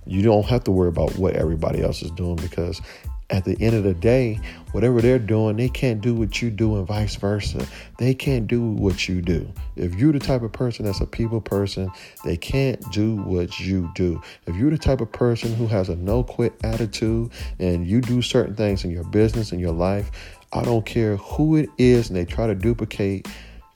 You 0.06 0.22
don't 0.22 0.46
have 0.46 0.64
to 0.64 0.72
worry 0.72 0.88
about 0.88 1.16
what 1.18 1.34
everybody 1.34 1.82
else 1.82 2.02
is 2.02 2.10
doing 2.12 2.36
because 2.36 2.80
at 3.30 3.44
the 3.44 3.56
end 3.60 3.76
of 3.76 3.84
the 3.84 3.94
day, 3.94 4.40
whatever 4.72 5.02
they're 5.02 5.18
doing, 5.18 5.56
they 5.56 5.68
can't 5.68 6.00
do 6.00 6.14
what 6.14 6.40
you 6.40 6.50
do 6.50 6.76
and 6.76 6.86
vice 6.86 7.16
versa. 7.16 7.66
They 7.98 8.14
can't 8.14 8.46
do 8.46 8.70
what 8.70 9.08
you 9.08 9.20
do. 9.20 9.52
If 9.76 9.94
you're 9.96 10.12
the 10.12 10.18
type 10.18 10.42
of 10.42 10.52
person 10.52 10.86
that's 10.86 11.00
a 11.00 11.06
people 11.06 11.40
person, 11.40 11.90
they 12.24 12.36
can't 12.36 12.80
do 12.90 13.16
what 13.16 13.60
you 13.60 13.90
do. 13.94 14.22
If 14.46 14.56
you're 14.56 14.70
the 14.70 14.78
type 14.78 15.00
of 15.00 15.12
person 15.12 15.54
who 15.54 15.66
has 15.66 15.88
a 15.90 15.96
no 15.96 16.22
quit 16.22 16.54
attitude 16.64 17.30
and 17.58 17.86
you 17.86 18.00
do 18.00 18.22
certain 18.22 18.54
things 18.54 18.84
in 18.84 18.90
your 18.90 19.04
business 19.04 19.52
and 19.52 19.60
your 19.60 19.72
life, 19.72 20.10
I 20.52 20.62
don't 20.62 20.86
care 20.86 21.16
who 21.16 21.56
it 21.56 21.68
is 21.76 22.08
and 22.08 22.16
they 22.16 22.24
try 22.24 22.46
to 22.46 22.54
duplicate 22.54 23.28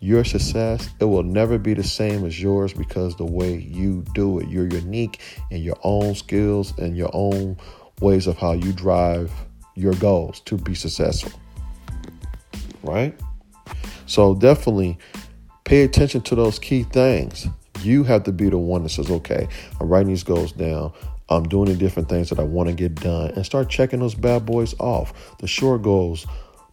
your 0.02 0.24
success, 0.24 0.90
it 0.98 1.04
will 1.04 1.22
never 1.22 1.58
be 1.58 1.74
the 1.74 1.84
same 1.84 2.24
as 2.24 2.42
yours 2.42 2.72
because 2.72 3.14
the 3.14 3.24
way 3.24 3.56
you 3.56 4.04
do 4.14 4.40
it, 4.40 4.48
you're 4.48 4.66
unique 4.66 5.20
in 5.50 5.62
your 5.62 5.76
own 5.84 6.16
skills 6.16 6.76
and 6.76 6.96
your 6.96 7.10
own 7.12 7.56
ways 8.02 8.26
of 8.26 8.36
how 8.36 8.52
you 8.52 8.72
drive 8.72 9.32
your 9.74 9.94
goals 9.94 10.40
to 10.40 10.56
be 10.56 10.74
successful. 10.74 11.32
Right? 12.82 13.18
So 14.06 14.34
definitely 14.34 14.98
pay 15.64 15.84
attention 15.84 16.20
to 16.22 16.34
those 16.34 16.58
key 16.58 16.82
things. 16.82 17.46
You 17.80 18.04
have 18.04 18.24
to 18.24 18.32
be 18.32 18.48
the 18.48 18.58
one 18.58 18.82
that 18.82 18.90
says, 18.90 19.10
okay, 19.10 19.48
I'm 19.80 19.88
writing 19.88 20.08
these 20.08 20.22
goals 20.22 20.52
down. 20.52 20.92
I'm 21.28 21.44
doing 21.44 21.68
the 21.70 21.76
different 21.76 22.08
things 22.08 22.28
that 22.28 22.38
I 22.38 22.44
want 22.44 22.68
to 22.68 22.74
get 22.74 22.94
done 22.96 23.30
and 23.30 23.46
start 23.46 23.70
checking 23.70 24.00
those 24.00 24.14
bad 24.14 24.44
boys 24.44 24.74
off. 24.78 25.36
The 25.38 25.46
short 25.46 25.82
goals, 25.82 26.26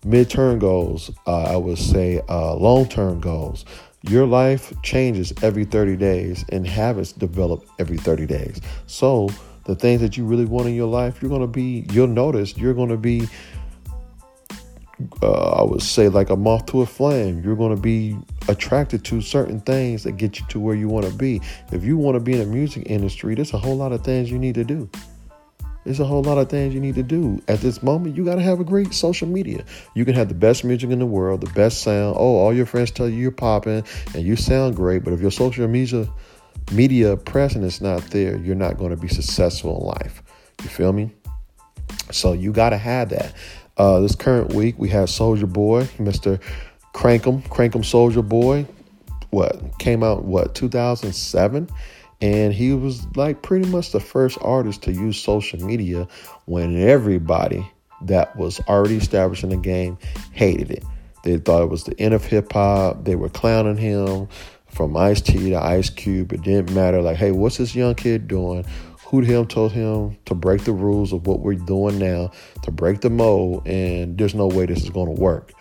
mid-term 0.03 0.59
goals, 0.59 1.11
uh, 1.25 1.43
I 1.43 1.55
would 1.55 1.77
say 1.77 2.21
uh, 2.27 2.55
long-term 2.55 3.21
goals. 3.21 3.63
Your 4.03 4.25
life 4.25 4.73
changes 4.81 5.33
every 5.41 5.65
30 5.65 5.97
days 5.97 6.45
and 6.49 6.65
habits 6.65 7.11
develop 7.11 7.65
every 7.79 7.97
30 7.97 8.25
days. 8.25 8.61
So 8.87 9.29
the 9.69 9.75
things 9.75 10.01
that 10.01 10.17
you 10.17 10.25
really 10.25 10.45
want 10.45 10.67
in 10.67 10.73
your 10.73 10.87
life, 10.87 11.21
you're 11.21 11.29
going 11.29 11.41
to 11.41 11.47
be, 11.47 11.85
you'll 11.91 12.07
notice 12.07 12.57
you're 12.57 12.73
going 12.73 12.89
to 12.89 12.97
be, 12.97 13.27
uh, 15.21 15.51
I 15.51 15.63
would 15.63 15.83
say, 15.83 16.09
like 16.09 16.31
a 16.31 16.35
moth 16.35 16.65
to 16.67 16.81
a 16.81 16.87
flame. 16.87 17.43
You're 17.43 17.55
going 17.55 17.75
to 17.75 17.81
be 17.81 18.17
attracted 18.47 19.05
to 19.05 19.21
certain 19.21 19.61
things 19.61 20.03
that 20.03 20.13
get 20.13 20.39
you 20.39 20.45
to 20.49 20.59
where 20.59 20.75
you 20.75 20.87
want 20.87 21.05
to 21.05 21.13
be. 21.13 21.39
If 21.71 21.83
you 21.83 21.97
want 21.97 22.15
to 22.15 22.19
be 22.19 22.33
in 22.33 22.39
the 22.39 22.47
music 22.47 22.87
industry, 22.87 23.35
there's 23.35 23.53
a 23.53 23.59
whole 23.59 23.77
lot 23.77 23.91
of 23.91 24.03
things 24.03 24.31
you 24.31 24.39
need 24.39 24.55
to 24.55 24.63
do. 24.63 24.89
There's 25.85 25.99
a 25.99 26.05
whole 26.05 26.23
lot 26.23 26.39
of 26.39 26.49
things 26.49 26.73
you 26.73 26.79
need 26.79 26.95
to 26.95 27.03
do. 27.03 27.39
At 27.47 27.59
this 27.61 27.83
moment, 27.83 28.17
you 28.17 28.25
got 28.25 28.35
to 28.35 28.41
have 28.41 28.59
a 28.59 28.63
great 28.63 28.91
social 28.93 29.27
media. 29.27 29.63
You 29.93 30.03
can 30.03 30.15
have 30.15 30.29
the 30.29 30.35
best 30.35 30.63
music 30.63 30.89
in 30.89 30.97
the 30.97 31.05
world, 31.05 31.41
the 31.41 31.53
best 31.53 31.83
sound. 31.83 32.15
Oh, 32.17 32.37
all 32.37 32.53
your 32.53 32.65
friends 32.65 32.89
tell 32.89 33.07
you 33.07 33.17
you're 33.17 33.31
popping 33.31 33.83
and 34.15 34.23
you 34.23 34.35
sound 34.35 34.75
great. 34.75 35.03
But 35.03 35.13
if 35.13 35.21
your 35.21 35.31
social 35.31 35.67
media 35.67 36.09
media 36.71 37.17
presence 37.17 37.81
not 37.81 38.01
there, 38.11 38.37
you're 38.37 38.55
not 38.55 38.77
going 38.77 38.91
to 38.91 38.97
be 38.97 39.07
successful 39.07 39.79
in 39.79 39.87
life. 39.87 40.23
You 40.61 40.69
feel 40.69 40.93
me? 40.93 41.11
So 42.11 42.33
you 42.33 42.51
got 42.51 42.69
to 42.69 42.77
have 42.77 43.09
that. 43.09 43.33
Uh, 43.77 43.99
this 44.01 44.15
current 44.15 44.53
week, 44.53 44.75
we 44.77 44.89
have 44.89 45.07
Soulja 45.07 45.51
Boy, 45.51 45.85
Mr. 45.97 46.39
Crankum, 46.93 47.41
Crankum 47.47 47.81
Soulja 47.81 48.27
Boy. 48.27 48.65
What 49.29 49.79
came 49.79 50.03
out? 50.03 50.25
What 50.25 50.55
2007? 50.55 51.69
And 52.21 52.53
he 52.53 52.73
was 52.73 53.05
like 53.15 53.41
pretty 53.41 53.69
much 53.69 53.91
the 53.91 53.99
first 53.99 54.37
artist 54.41 54.83
to 54.83 54.91
use 54.91 55.17
social 55.17 55.63
media 55.63 56.07
when 56.45 56.77
everybody 56.81 57.65
that 58.01 58.35
was 58.35 58.59
already 58.67 58.97
established 58.97 59.43
in 59.43 59.49
the 59.49 59.57
game 59.57 59.97
hated 60.33 60.71
it. 60.71 60.83
They 61.23 61.37
thought 61.37 61.63
it 61.63 61.69
was 61.69 61.83
the 61.83 61.99
end 61.99 62.13
of 62.13 62.25
hip 62.25 62.51
hop. 62.51 63.05
They 63.05 63.15
were 63.15 63.29
clowning 63.29 63.77
him 63.77 64.27
from 64.71 64.95
Ice 64.95 65.21
T 65.21 65.49
to 65.49 65.61
Ice 65.61 65.89
Cube. 65.89 66.33
It 66.33 66.41
didn't 66.43 66.73
matter. 66.73 67.01
Like, 67.01 67.17
hey, 67.17 67.31
what's 67.31 67.57
this 67.57 67.75
young 67.75 67.95
kid 67.95 68.27
doing? 68.27 68.65
Who 69.07 69.21
to 69.21 69.27
him 69.27 69.47
told 69.47 69.71
him 69.71 70.17
to 70.25 70.35
break 70.35 70.63
the 70.65 70.71
rules 70.71 71.13
of 71.13 71.25
what 71.25 71.39
we're 71.39 71.55
doing 71.55 71.97
now, 71.97 72.31
to 72.61 72.71
break 72.71 73.01
the 73.01 73.09
mold, 73.09 73.67
and 73.67 74.17
there's 74.17 74.35
no 74.35 74.47
way 74.47 74.67
this 74.67 74.83
is 74.83 74.91
going 74.91 75.15
to 75.15 75.19
work. 75.19 75.51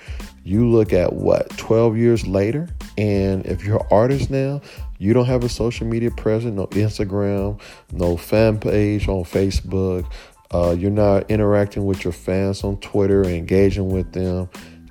You 0.44 0.68
look 0.68 0.92
at 0.92 1.14
what 1.14 1.48
12 1.56 1.96
years 1.96 2.26
later, 2.26 2.68
and 2.98 3.46
if 3.46 3.64
you're 3.64 3.78
an 3.78 3.86
artist 3.90 4.30
now, 4.30 4.60
you 4.98 5.14
don't 5.14 5.26
have 5.26 5.44
a 5.44 5.48
social 5.48 5.86
media 5.86 6.10
presence, 6.10 6.54
no 6.54 6.66
Instagram, 6.68 7.60
no 7.92 8.16
fan 8.16 8.58
page 8.58 9.08
on 9.08 9.24
Facebook. 9.24 10.10
Uh, 10.50 10.74
you're 10.78 10.90
not 10.90 11.30
interacting 11.30 11.86
with 11.86 12.04
your 12.04 12.12
fans 12.12 12.64
on 12.64 12.78
Twitter, 12.78 13.24
engaging 13.24 13.90
with 13.90 14.12
them. 14.12 14.48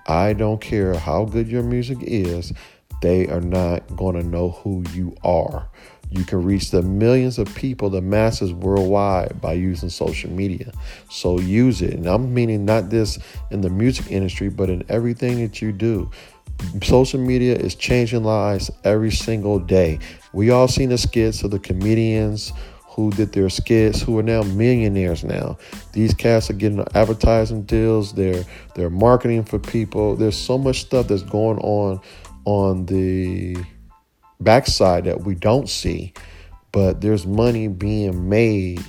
I 0.07 0.33
don't 0.33 0.61
care 0.61 0.95
how 0.95 1.25
good 1.25 1.47
your 1.47 1.63
music 1.63 1.97
is 2.01 2.53
they 3.01 3.27
are 3.27 3.41
not 3.41 3.95
going 3.95 4.15
to 4.15 4.23
know 4.23 4.51
who 4.51 4.83
you 4.93 5.15
are. 5.23 5.67
You 6.09 6.23
can 6.23 6.43
reach 6.43 6.71
the 6.71 6.81
millions 6.81 7.37
of 7.37 7.53
people, 7.53 7.89
the 7.89 8.01
masses 8.01 8.53
worldwide 8.53 9.41
by 9.41 9.53
using 9.53 9.89
social 9.89 10.31
media. 10.31 10.71
So 11.09 11.39
use 11.39 11.81
it. 11.81 11.95
And 11.95 12.07
I'm 12.07 12.33
meaning 12.33 12.63
not 12.65 12.89
this 12.89 13.19
in 13.51 13.61
the 13.61 13.69
music 13.69 14.09
industry, 14.11 14.49
but 14.49 14.69
in 14.69 14.85
everything 14.89 15.41
that 15.41 15.61
you 15.61 15.71
do. 15.71 16.09
Social 16.81 17.19
media 17.19 17.55
is 17.55 17.75
changing 17.75 18.23
lives 18.23 18.71
every 18.83 19.11
single 19.11 19.59
day. 19.59 19.99
We 20.33 20.49
all 20.49 20.67
seen 20.67 20.89
the 20.89 20.97
skits 20.97 21.43
of 21.43 21.51
the 21.51 21.59
comedians 21.59 22.53
who 22.97 23.11
did 23.11 23.31
their 23.31 23.47
skits 23.47 24.01
who 24.01 24.17
are 24.17 24.23
now 24.23 24.41
millionaires 24.41 25.23
now. 25.23 25.55
These 25.93 26.15
cats 26.15 26.49
are 26.49 26.53
getting 26.53 26.83
advertising 26.95 27.61
deals, 27.63 28.13
they're 28.13 28.43
they're 28.73 28.89
marketing 28.89 29.43
for 29.43 29.59
people. 29.59 30.15
There's 30.15 30.35
so 30.35 30.57
much 30.57 30.81
stuff 30.81 31.07
that's 31.07 31.21
going 31.21 31.59
on 31.59 32.01
on 32.47 32.85
the 32.85 33.57
backside 34.39 35.03
that 35.03 35.19
we 35.19 35.35
don't 35.35 35.67
see, 35.67 36.13
but 36.71 37.01
there's 37.01 37.27
money 37.27 37.67
being 37.67 38.29
made 38.29 38.81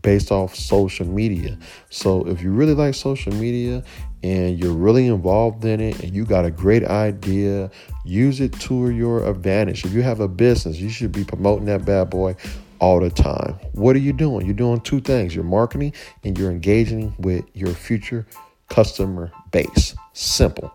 based 0.00 0.30
off 0.30 0.54
social 0.54 1.04
media. 1.04 1.58
So 1.88 2.24
if 2.28 2.40
you 2.40 2.52
really 2.52 2.72
like 2.72 2.94
social 2.94 3.34
media 3.34 3.82
and 4.22 4.56
you're 4.60 4.72
really 4.72 5.08
involved 5.08 5.64
in 5.64 5.80
it 5.80 6.00
and 6.04 6.14
you 6.14 6.24
got 6.24 6.44
a 6.44 6.52
great 6.52 6.84
idea, 6.84 7.72
use 8.04 8.40
it 8.40 8.52
to 8.60 8.90
your 8.90 9.28
advantage. 9.28 9.84
If 9.84 9.92
you 9.92 10.02
have 10.02 10.20
a 10.20 10.28
business, 10.28 10.76
you 10.76 10.88
should 10.88 11.10
be 11.10 11.24
promoting 11.24 11.66
that 11.66 11.84
bad 11.84 12.10
boy 12.10 12.36
all 12.78 13.00
the 13.00 13.10
time. 13.10 13.54
What 13.72 13.96
are 13.96 14.00
you 14.00 14.12
doing? 14.12 14.46
You're 14.46 14.54
doing 14.54 14.82
two 14.82 15.00
things. 15.00 15.34
You're 15.34 15.42
marketing 15.42 15.94
and 16.22 16.38
you're 16.38 16.52
engaging 16.52 17.16
with 17.18 17.44
your 17.54 17.74
future 17.74 18.24
customer 18.68 19.32
base. 19.50 19.96
Simple. 20.12 20.72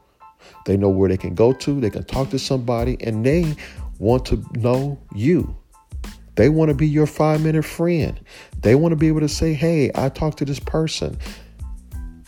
They 0.66 0.78
know 0.78 0.90
where 0.90 1.10
they 1.10 1.18
can 1.18 1.36
go 1.36 1.54
to, 1.54 1.80
they 1.80 1.90
can 1.90 2.04
talk 2.04 2.32
to 2.32 2.40
somebody, 2.40 2.98
and 3.00 3.26
they 3.26 3.56
want 4.00 4.26
to 4.26 4.44
know 4.54 5.00
you. 5.14 5.56
They 6.36 6.50
want 6.50 6.70
to 6.70 6.76
be 6.76 6.88
your 6.88 7.08
five 7.08 7.42
minute 7.42 7.64
friend. 7.64 8.20
They 8.60 8.76
want 8.76 8.92
to 8.92 8.98
be 8.98 9.08
able 9.08 9.22
to 9.22 9.30
say, 9.30 9.54
hey, 9.54 9.92
I 9.96 10.10
talked 10.10 10.40
to 10.40 10.46
this 10.46 10.60
person. 10.60 11.18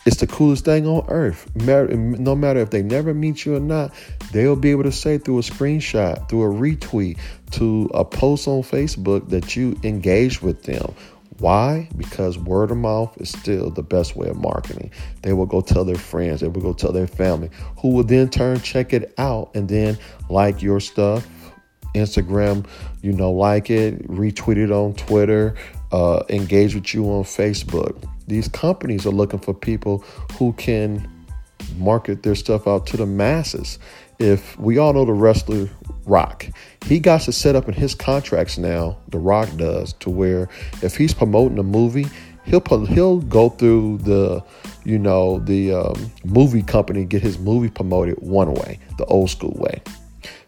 It's 0.06 0.16
the 0.16 0.26
coolest 0.26 0.64
thing 0.64 0.86
on 0.86 1.04
earth. 1.08 1.54
No 1.54 2.34
matter 2.34 2.60
if 2.60 2.70
they 2.70 2.82
never 2.82 3.12
meet 3.12 3.44
you 3.44 3.56
or 3.56 3.60
not, 3.60 3.92
they'll 4.32 4.56
be 4.56 4.70
able 4.70 4.84
to 4.84 4.92
say 4.92 5.18
through 5.18 5.40
a 5.40 5.42
screenshot, 5.42 6.30
through 6.30 6.44
a 6.44 6.54
retweet, 6.54 7.18
to 7.50 7.90
a 7.92 8.04
post 8.04 8.48
on 8.48 8.62
Facebook 8.62 9.28
that 9.28 9.54
you 9.56 9.78
engage 9.82 10.40
with 10.40 10.62
them 10.62 10.94
why? 11.38 11.88
Because 11.96 12.36
word 12.38 12.70
of 12.70 12.78
mouth 12.78 13.16
is 13.20 13.30
still 13.30 13.70
the 13.70 13.82
best 13.82 14.16
way 14.16 14.28
of 14.28 14.36
marketing. 14.36 14.90
They 15.22 15.32
will 15.32 15.46
go 15.46 15.60
tell 15.60 15.84
their 15.84 15.96
friends, 15.96 16.40
they 16.40 16.48
will 16.48 16.60
go 16.60 16.72
tell 16.72 16.92
their 16.92 17.06
family, 17.06 17.50
who 17.78 17.90
will 17.90 18.04
then 18.04 18.28
turn 18.28 18.60
check 18.60 18.92
it 18.92 19.14
out 19.18 19.50
and 19.54 19.68
then 19.68 19.98
like 20.28 20.62
your 20.62 20.80
stuff. 20.80 21.26
Instagram, 21.94 22.66
you 23.02 23.12
know, 23.12 23.32
like 23.32 23.70
it, 23.70 24.06
retweet 24.08 24.58
it 24.58 24.70
on 24.70 24.94
Twitter, 24.94 25.54
uh, 25.90 26.22
engage 26.28 26.74
with 26.74 26.92
you 26.92 27.04
on 27.06 27.24
Facebook. 27.24 27.96
These 28.26 28.48
companies 28.48 29.06
are 29.06 29.10
looking 29.10 29.38
for 29.38 29.54
people 29.54 30.04
who 30.34 30.52
can 30.54 31.10
market 31.76 32.22
their 32.22 32.34
stuff 32.34 32.66
out 32.66 32.86
to 32.88 32.96
the 32.96 33.06
masses. 33.06 33.78
If 34.18 34.58
we 34.58 34.78
all 34.78 34.92
know 34.92 35.04
the 35.04 35.12
wrestler 35.12 35.68
Rock. 36.08 36.46
He 36.86 36.98
got 36.98 37.20
to 37.22 37.32
set 37.32 37.54
up 37.54 37.68
in 37.68 37.74
his 37.74 37.94
contracts 37.94 38.58
now. 38.58 38.98
The 39.08 39.18
Rock 39.18 39.48
does 39.56 39.92
to 39.94 40.10
where 40.10 40.48
if 40.82 40.96
he's 40.96 41.14
promoting 41.14 41.58
a 41.58 41.62
movie, 41.62 42.06
he'll 42.44 42.62
he'll 42.86 43.20
go 43.20 43.50
through 43.50 43.98
the 43.98 44.42
you 44.84 44.98
know 44.98 45.38
the 45.40 45.72
um, 45.74 46.10
movie 46.24 46.62
company 46.62 47.04
get 47.04 47.22
his 47.22 47.38
movie 47.38 47.68
promoted 47.68 48.16
one 48.20 48.54
way, 48.54 48.78
the 48.96 49.04
old 49.06 49.30
school 49.30 49.54
way. 49.56 49.82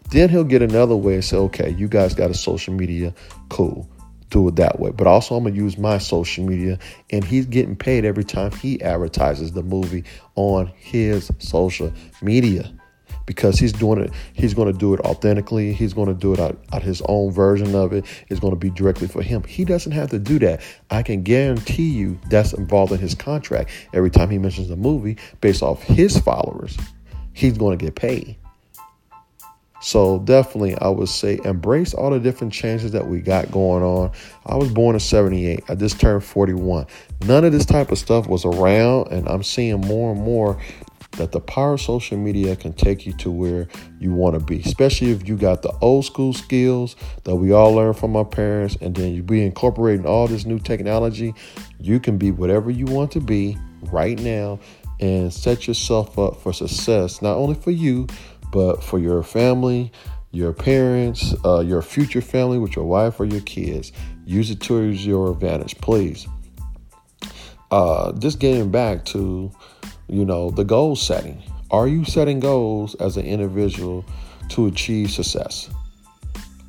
Then 0.09 0.29
he'll 0.29 0.43
get 0.43 0.61
another 0.61 0.95
way 0.95 1.13
and 1.13 1.23
say, 1.23 1.37
okay, 1.37 1.69
you 1.69 1.87
guys 1.87 2.13
got 2.13 2.29
a 2.29 2.33
social 2.33 2.73
media, 2.73 3.13
cool. 3.49 3.89
Do 4.29 4.47
it 4.47 4.57
that 4.57 4.79
way. 4.79 4.91
But 4.91 5.07
also, 5.07 5.35
I'm 5.35 5.43
to 5.43 5.51
use 5.51 5.77
my 5.77 5.97
social 5.97 6.45
media, 6.45 6.79
and 7.11 7.23
he's 7.23 7.45
getting 7.45 7.75
paid 7.75 8.03
every 8.05 8.23
time 8.23 8.51
he 8.51 8.81
advertises 8.81 9.51
the 9.51 9.63
movie 9.63 10.05
on 10.35 10.67
his 10.67 11.31
social 11.39 11.93
media 12.21 12.71
because 13.31 13.57
he's 13.57 13.71
doing 13.71 13.97
it 13.97 14.11
he's 14.33 14.53
going 14.53 14.69
to 14.71 14.77
do 14.77 14.93
it 14.93 14.99
authentically 15.01 15.71
he's 15.71 15.93
going 15.93 16.09
to 16.09 16.13
do 16.13 16.33
it 16.33 16.39
out, 16.39 16.61
out 16.73 16.83
his 16.83 17.01
own 17.07 17.31
version 17.31 17.73
of 17.73 17.93
it 17.93 18.05
it's 18.27 18.41
going 18.41 18.51
to 18.51 18.59
be 18.59 18.69
directly 18.69 19.07
for 19.07 19.21
him 19.21 19.41
he 19.43 19.63
doesn't 19.63 19.93
have 19.93 20.09
to 20.09 20.19
do 20.19 20.37
that 20.37 20.61
i 20.89 21.01
can 21.01 21.23
guarantee 21.23 21.87
you 21.87 22.19
that's 22.29 22.51
involved 22.51 22.91
in 22.91 22.99
his 22.99 23.15
contract 23.15 23.69
every 23.93 24.09
time 24.09 24.29
he 24.29 24.37
mentions 24.37 24.69
a 24.69 24.75
movie 24.75 25.15
based 25.39 25.63
off 25.63 25.81
his 25.81 26.17
followers 26.17 26.77
he's 27.31 27.57
going 27.57 27.77
to 27.77 27.85
get 27.85 27.95
paid 27.95 28.35
So 29.81 30.19
definitely, 30.19 30.77
I 30.77 30.89
would 30.89 31.09
say 31.09 31.39
embrace 31.43 31.95
all 31.95 32.11
the 32.11 32.19
different 32.19 32.53
changes 32.53 32.91
that 32.91 33.07
we 33.07 33.19
got 33.19 33.51
going 33.51 33.81
on. 33.81 34.11
I 34.45 34.55
was 34.55 34.71
born 34.71 34.95
in 34.95 34.99
78. 34.99 35.63
I 35.69 35.75
just 35.75 35.99
turned 35.99 36.23
41. 36.23 36.85
None 37.25 37.45
of 37.45 37.51
this 37.51 37.65
type 37.65 37.91
of 37.91 37.97
stuff 37.97 38.27
was 38.27 38.45
around, 38.45 39.07
and 39.07 39.27
I'm 39.27 39.41
seeing 39.41 39.81
more 39.81 40.11
and 40.11 40.21
more 40.21 40.61
that 41.21 41.31
the 41.31 41.39
power 41.39 41.73
of 41.73 41.81
social 41.81 42.17
media 42.17 42.55
can 42.55 42.73
take 42.73 43.05
you 43.05 43.13
to 43.13 43.29
where 43.29 43.67
you 43.99 44.11
want 44.11 44.33
to 44.33 44.43
be, 44.43 44.59
especially 44.61 45.11
if 45.11 45.27
you 45.27 45.37
got 45.37 45.61
the 45.61 45.71
old 45.79 46.03
school 46.03 46.33
skills 46.33 46.95
that 47.25 47.35
we 47.35 47.51
all 47.51 47.73
learned 47.73 47.95
from 47.95 48.15
our 48.15 48.25
parents, 48.25 48.75
and 48.81 48.95
then 48.95 49.13
you 49.13 49.21
be 49.21 49.45
incorporating 49.45 50.07
all 50.07 50.27
this 50.27 50.45
new 50.45 50.57
technology. 50.57 51.35
You 51.79 51.99
can 51.99 52.17
be 52.17 52.31
whatever 52.31 52.71
you 52.71 52.85
want 52.85 53.11
to 53.11 53.19
be 53.19 53.55
right 53.91 54.19
now 54.19 54.59
and 54.99 55.31
set 55.31 55.67
yourself 55.67 56.17
up 56.17 56.41
for 56.41 56.53
success, 56.53 57.21
not 57.21 57.37
only 57.37 57.53
for 57.53 57.69
you, 57.69 58.07
but 58.51 58.83
for 58.83 58.97
your 58.97 59.21
family, 59.21 59.91
your 60.31 60.53
parents, 60.53 61.35
uh, 61.45 61.59
your 61.59 61.83
future 61.83 62.21
family 62.21 62.57
with 62.57 62.75
your 62.75 62.85
wife 62.85 63.19
or 63.19 63.25
your 63.25 63.41
kids. 63.41 63.91
Use 64.25 64.49
it 64.49 64.59
towards 64.59 65.05
your 65.05 65.29
advantage, 65.29 65.77
please. 65.81 66.27
Uh, 67.69 68.11
just 68.13 68.39
getting 68.39 68.71
back 68.71 69.05
to, 69.05 69.51
you 70.11 70.25
know, 70.25 70.51
the 70.51 70.65
goal 70.65 70.97
setting. 70.97 71.41
Are 71.71 71.87
you 71.87 72.03
setting 72.03 72.41
goals 72.41 72.95
as 72.95 73.15
an 73.15 73.25
individual 73.25 74.03
to 74.49 74.67
achieve 74.67 75.09
success? 75.09 75.69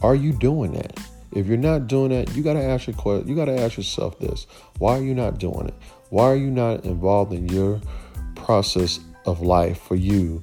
Are 0.00 0.14
you 0.14 0.32
doing 0.32 0.72
that? 0.74 0.98
If 1.32 1.46
you're 1.46 1.56
not 1.56 1.88
doing 1.88 2.10
that, 2.10 2.36
you 2.36 2.44
gotta 2.44 2.62
ask 2.62 2.86
your 2.86 3.24
you 3.24 3.34
gotta 3.34 3.58
ask 3.58 3.76
yourself 3.76 4.18
this: 4.20 4.46
Why 4.78 4.96
are 4.96 5.02
you 5.02 5.14
not 5.14 5.38
doing 5.38 5.66
it? 5.66 5.74
Why 6.10 6.24
are 6.24 6.36
you 6.36 6.50
not 6.50 6.84
involved 6.84 7.32
in 7.32 7.48
your 7.48 7.80
process 8.36 9.00
of 9.26 9.40
life 9.40 9.80
for 9.80 9.96
you 9.96 10.40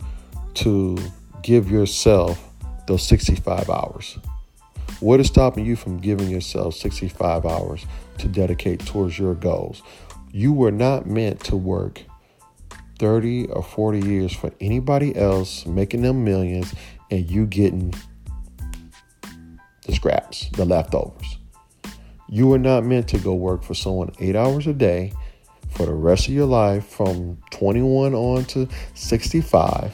to 0.55 0.97
give 1.41 1.71
yourself 1.71 2.51
those 2.87 3.03
65 3.03 3.69
hours? 3.69 4.17
What 4.99 5.21
is 5.21 5.27
stopping 5.27 5.65
you 5.65 5.77
from 5.77 5.99
giving 5.99 6.29
yourself 6.29 6.73
65 6.73 7.45
hours 7.45 7.85
to 8.17 8.27
dedicate 8.27 8.85
towards 8.85 9.17
your 9.17 9.35
goals? 9.35 9.83
You 10.33 10.51
were 10.51 10.71
not 10.71 11.05
meant 11.05 11.39
to 11.45 11.55
work 11.55 12.01
30 12.99 13.47
or 13.47 13.63
40 13.63 14.01
years 14.01 14.33
for 14.33 14.51
anybody 14.61 15.15
else 15.15 15.65
making 15.65 16.01
them 16.01 16.23
millions 16.23 16.73
and 17.09 17.29
you 17.29 17.45
getting 17.45 17.93
the 19.85 19.93
scraps, 19.93 20.49
the 20.49 20.65
leftovers. 20.65 21.37
You 22.27 22.47
were 22.47 22.59
not 22.59 22.83
meant 22.83 23.07
to 23.09 23.17
go 23.17 23.33
work 23.33 23.63
for 23.63 23.73
someone 23.73 24.11
eight 24.19 24.35
hours 24.35 24.67
a 24.67 24.73
day 24.73 25.13
for 25.69 25.85
the 25.85 25.93
rest 25.93 26.27
of 26.27 26.33
your 26.33 26.45
life 26.45 26.85
from 26.85 27.37
21 27.51 28.13
on 28.13 28.45
to 28.45 28.67
65 28.93 29.93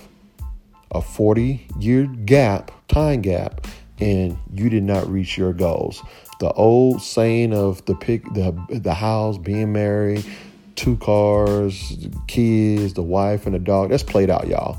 a 0.96 1.02
40 1.02 1.68
year 1.80 2.06
gap, 2.06 2.72
time 2.88 3.22
gap, 3.22 3.68
and 4.00 4.38
you 4.54 4.70
did 4.70 4.84
not 4.84 5.08
reach 5.10 5.38
your 5.38 5.54
goals. 5.54 6.02
The 6.40 6.52
old 6.52 7.02
saying 7.02 7.54
of 7.54 7.84
the 7.86 7.96
pick 7.96 8.24
the 8.34 8.56
the 8.70 8.94
house, 8.94 9.38
being 9.38 9.72
married, 9.74 10.26
two 10.76 10.98
cars, 10.98 11.98
the 11.98 12.22
kids, 12.28 12.94
the 12.94 13.04
wife 13.04 13.46
and 13.46 13.56
the 13.56 13.60
dog, 13.60 13.90
that's 13.90 14.04
played 14.04 14.30
out, 14.30 14.48
y'all. 14.48 14.78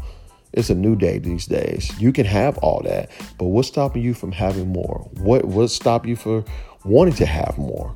It's 0.53 0.71
a 0.71 0.75
new 0.75 0.97
day 0.97 1.19
these 1.19 1.47
days. 1.47 1.93
You 2.01 2.13
can 2.13 2.25
have 2.25 2.57
all 2.59 2.83
that, 2.85 3.11
but 3.39 3.47
what's 3.47 3.69
stopping 3.69 4.03
you 4.03 4.15
from 4.15 4.33
having 4.33 4.69
more? 4.69 5.09
What 5.19 5.45
what 5.45 5.69
stop 5.69 6.07
you 6.07 6.17
for 6.17 6.45
wanting 6.85 7.15
to 7.15 7.27
have 7.27 7.59
more? 7.59 7.95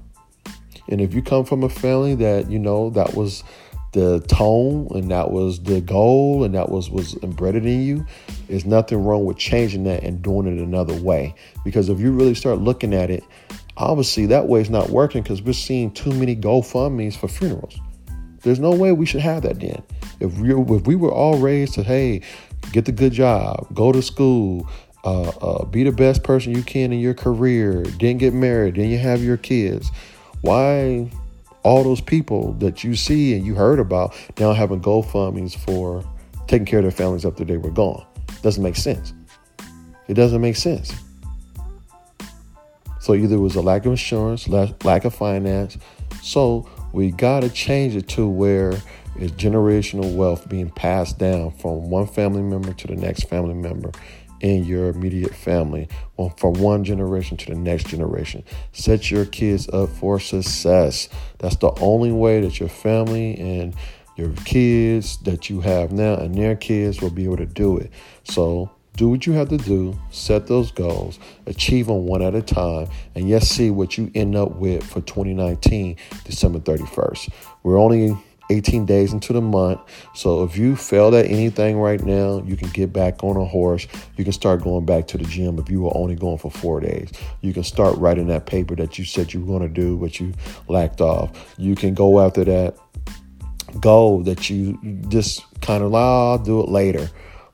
And 0.88 1.00
if 1.00 1.14
you 1.14 1.22
come 1.22 1.44
from 1.44 1.62
a 1.62 1.68
family 1.68 2.14
that, 2.16 2.50
you 2.50 2.58
know, 2.58 2.90
that 2.90 3.14
was 3.14 3.44
the 3.92 4.20
tone 4.28 4.88
and 4.94 5.10
that 5.10 5.30
was 5.30 5.62
the 5.64 5.80
goal 5.80 6.44
and 6.44 6.54
that 6.54 6.68
was 6.68 6.90
was 6.90 7.16
embedded 7.24 7.66
in 7.66 7.82
you 7.82 8.06
there's 8.46 8.64
nothing 8.64 9.02
wrong 9.02 9.24
with 9.24 9.36
changing 9.36 9.82
that 9.82 10.04
and 10.04 10.22
doing 10.22 10.46
it 10.46 10.62
another 10.62 10.94
way 10.94 11.34
because 11.64 11.88
if 11.88 11.98
you 11.98 12.12
really 12.12 12.34
start 12.34 12.60
looking 12.60 12.94
at 12.94 13.10
it 13.10 13.24
obviously 13.76 14.26
that 14.26 14.46
way 14.46 14.60
is 14.60 14.70
not 14.70 14.90
working 14.90 15.22
because 15.22 15.42
we're 15.42 15.52
seeing 15.52 15.90
too 15.90 16.12
many 16.12 16.36
gofundme's 16.36 17.16
for 17.16 17.26
funerals 17.26 17.80
there's 18.42 18.58
no 18.58 18.70
way 18.70 18.92
we 18.92 19.06
should 19.06 19.20
have 19.20 19.42
that 19.42 19.60
then 19.60 19.82
if 20.20 20.38
we, 20.38 20.54
if 20.76 20.86
we 20.86 20.94
were 20.94 21.12
all 21.12 21.38
raised 21.38 21.74
to 21.74 21.82
hey 21.82 22.20
get 22.72 22.84
the 22.84 22.92
good 22.92 23.12
job 23.12 23.66
go 23.74 23.92
to 23.92 24.02
school 24.02 24.68
uh, 25.02 25.28
uh, 25.28 25.64
be 25.64 25.82
the 25.82 25.92
best 25.92 26.22
person 26.22 26.54
you 26.54 26.62
can 26.62 26.92
in 26.92 27.00
your 27.00 27.14
career 27.14 27.82
then 28.00 28.18
get 28.18 28.34
married 28.34 28.74
then 28.74 28.88
you 28.88 28.98
have 28.98 29.22
your 29.22 29.36
kids 29.36 29.90
why 30.42 31.10
all 31.62 31.84
those 31.84 32.00
people 32.00 32.52
that 32.54 32.84
you 32.84 32.96
see 32.96 33.34
and 33.34 33.44
you 33.44 33.54
heard 33.54 33.78
about 33.78 34.14
now 34.38 34.52
having 34.52 34.80
GoFundMe's 34.80 35.54
for 35.54 36.04
taking 36.46 36.66
care 36.66 36.78
of 36.78 36.84
their 36.84 36.90
families 36.90 37.24
after 37.24 37.44
they 37.44 37.56
were 37.56 37.70
gone. 37.70 38.04
Doesn't 38.42 38.62
make 38.62 38.76
sense. 38.76 39.12
It 40.08 40.14
doesn't 40.14 40.40
make 40.40 40.56
sense. 40.56 40.92
So 43.00 43.14
either 43.14 43.36
it 43.36 43.40
was 43.40 43.56
a 43.56 43.62
lack 43.62 43.86
of 43.86 43.92
insurance, 43.92 44.48
lack 44.48 45.04
of 45.04 45.14
finance. 45.14 45.78
So 46.22 46.68
we 46.92 47.10
got 47.10 47.40
to 47.40 47.50
change 47.50 47.96
it 47.96 48.08
to 48.08 48.28
where 48.28 48.72
it's 49.16 49.32
generational 49.32 50.14
wealth 50.14 50.48
being 50.48 50.70
passed 50.70 51.18
down 51.18 51.50
from 51.52 51.90
one 51.90 52.06
family 52.06 52.42
member 52.42 52.72
to 52.72 52.86
the 52.86 52.96
next 52.96 53.28
family 53.28 53.54
member 53.54 53.90
in 54.40 54.64
your 54.64 54.88
immediate 54.88 55.34
family 55.34 55.88
from 56.36 56.54
one 56.54 56.82
generation 56.84 57.36
to 57.36 57.46
the 57.46 57.54
next 57.54 57.88
generation. 57.88 58.42
Set 58.72 59.10
your 59.10 59.26
kids 59.26 59.68
up 59.68 59.88
for 59.90 60.18
success. 60.18 61.08
That's 61.38 61.56
the 61.56 61.72
only 61.80 62.12
way 62.12 62.40
that 62.40 62.58
your 62.58 62.68
family 62.68 63.38
and 63.38 63.74
your 64.16 64.32
kids 64.44 65.18
that 65.18 65.50
you 65.50 65.60
have 65.60 65.92
now 65.92 66.14
and 66.14 66.34
their 66.34 66.56
kids 66.56 67.00
will 67.00 67.10
be 67.10 67.24
able 67.24 67.38
to 67.38 67.46
do 67.46 67.76
it. 67.76 67.90
So 68.24 68.70
do 69.00 69.08
what 69.08 69.26
you 69.26 69.32
have 69.32 69.48
to 69.48 69.56
do, 69.56 69.98
set 70.10 70.46
those 70.46 70.70
goals, 70.70 71.18
achieve 71.46 71.86
them 71.86 72.04
one 72.04 72.20
at 72.20 72.34
a 72.34 72.42
time, 72.42 72.86
and 73.14 73.26
yes, 73.26 73.48
see 73.48 73.70
what 73.70 73.96
you 73.96 74.10
end 74.14 74.36
up 74.36 74.56
with 74.56 74.84
for 74.84 75.00
2019, 75.00 75.96
December 76.24 76.58
31st. 76.58 77.32
We're 77.62 77.78
only 77.78 78.14
18 78.50 78.84
days 78.84 79.14
into 79.14 79.32
the 79.32 79.40
month. 79.40 79.80
So 80.14 80.44
if 80.44 80.58
you 80.58 80.76
failed 80.76 81.14
at 81.14 81.24
anything 81.24 81.78
right 81.78 82.04
now, 82.04 82.42
you 82.42 82.58
can 82.58 82.68
get 82.68 82.92
back 82.92 83.24
on 83.24 83.38
a 83.38 83.44
horse. 83.46 83.86
You 84.18 84.24
can 84.24 84.34
start 84.34 84.62
going 84.62 84.84
back 84.84 85.06
to 85.08 85.16
the 85.16 85.24
gym 85.24 85.58
if 85.58 85.70
you 85.70 85.80
were 85.80 85.96
only 85.96 86.14
going 86.14 86.36
for 86.36 86.50
four 86.50 86.80
days. 86.80 87.10
You 87.40 87.54
can 87.54 87.64
start 87.64 87.96
writing 87.96 88.26
that 88.26 88.44
paper 88.44 88.76
that 88.76 88.98
you 88.98 89.06
said 89.06 89.32
you 89.32 89.40
were 89.40 89.46
going 89.46 89.66
to 89.66 89.80
do, 89.80 89.96
but 89.96 90.20
you 90.20 90.34
lacked 90.68 91.00
off. 91.00 91.54
You 91.56 91.74
can 91.74 91.94
go 91.94 92.20
after 92.20 92.44
that 92.44 92.76
goal 93.80 94.22
that 94.24 94.50
you 94.50 94.78
just 95.08 95.42
kind 95.62 95.82
of, 95.82 95.94
oh, 95.94 96.32
I'll 96.32 96.38
do 96.38 96.60
it 96.60 96.68
later. 96.68 97.08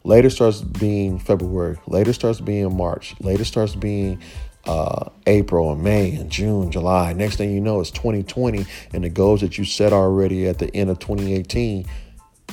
Later 0.06 0.30
starts 0.30 0.60
being 0.60 1.18
February. 1.18 1.78
Later 1.88 2.12
starts 2.12 2.40
being 2.40 2.76
March. 2.76 3.16
Later 3.18 3.44
starts 3.44 3.74
being 3.74 4.22
uh, 4.64 5.10
April 5.26 5.72
and 5.72 5.82
May 5.82 6.14
and 6.14 6.30
June, 6.30 6.70
July. 6.70 7.12
Next 7.12 7.36
thing 7.36 7.52
you 7.52 7.60
know, 7.60 7.80
it's 7.80 7.90
2020, 7.90 8.64
and 8.94 9.02
the 9.02 9.08
goals 9.08 9.40
that 9.40 9.58
you 9.58 9.64
set 9.64 9.92
already 9.92 10.46
at 10.46 10.60
the 10.60 10.72
end 10.76 10.90
of 10.90 11.00
2018, 11.00 11.86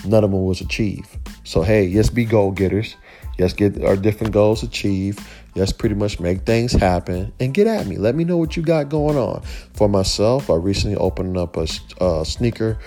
none 0.04 0.24
of 0.24 0.32
them 0.32 0.44
was 0.44 0.62
achieved. 0.62 1.08
So 1.44 1.62
hey, 1.62 1.84
yes, 1.84 2.10
be 2.10 2.26
goal 2.26 2.50
getters. 2.50 2.96
Yes, 3.38 3.54
get 3.54 3.84
our 3.84 3.98
different 3.98 4.34
goals 4.34 4.64
achieved. 4.64 5.24
Yes, 5.54 5.72
pretty 5.72 5.94
much 5.94 6.20
make 6.20 6.48
things 6.48 6.72
happen 6.72 7.32
and 7.40 7.54
get 7.54 7.68
at 7.68 7.86
me. 7.86 7.98
Let 7.98 8.16
me 8.16 8.24
know 8.24 8.38
what 8.38 8.58
you 8.58 8.64
got 8.64 8.90
going 8.90 9.16
on. 9.16 9.44
For 9.76 9.88
myself, 9.88 10.50
I 10.50 10.56
recently 10.56 10.98
opened 10.98 11.38
up 11.38 11.56
a, 11.58 11.68
a 12.02 12.26
sneaker 12.26 12.80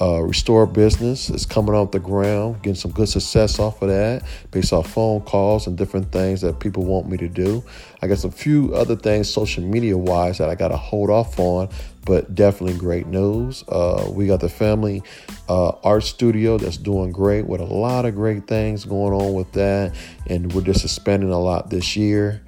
uh, 0.00 0.20
restore 0.20 0.66
business 0.66 1.30
is 1.30 1.46
coming 1.46 1.74
off 1.74 1.90
the 1.90 1.98
ground, 1.98 2.62
getting 2.62 2.74
some 2.74 2.90
good 2.90 3.08
success 3.08 3.58
off 3.58 3.80
of 3.80 3.88
that 3.88 4.22
based 4.50 4.72
off 4.72 4.90
phone 4.90 5.20
calls 5.22 5.66
and 5.66 5.78
different 5.78 6.12
things 6.12 6.42
that 6.42 6.60
people 6.60 6.84
want 6.84 7.08
me 7.08 7.16
to 7.16 7.28
do. 7.28 7.64
I 8.02 8.06
got 8.06 8.18
some 8.18 8.30
few 8.30 8.74
other 8.74 8.94
things 8.94 9.32
social 9.32 9.62
media 9.64 9.96
wise 9.96 10.38
that 10.38 10.50
I 10.50 10.54
got 10.54 10.68
to 10.68 10.76
hold 10.76 11.08
off 11.08 11.38
on, 11.38 11.70
but 12.04 12.34
definitely 12.34 12.78
great 12.78 13.06
news. 13.06 13.64
Uh, 13.68 14.08
we 14.10 14.26
got 14.26 14.40
the 14.40 14.50
family 14.50 15.02
uh, 15.48 15.70
art 15.82 16.04
studio 16.04 16.58
that's 16.58 16.76
doing 16.76 17.10
great 17.10 17.46
with 17.46 17.60
a 17.60 17.64
lot 17.64 18.04
of 18.04 18.14
great 18.14 18.46
things 18.46 18.84
going 18.84 19.14
on 19.14 19.32
with 19.32 19.50
that, 19.52 19.94
and 20.26 20.52
we're 20.52 20.60
just 20.60 20.84
expanding 20.84 21.30
a 21.30 21.40
lot 21.40 21.70
this 21.70 21.96
year. 21.96 22.42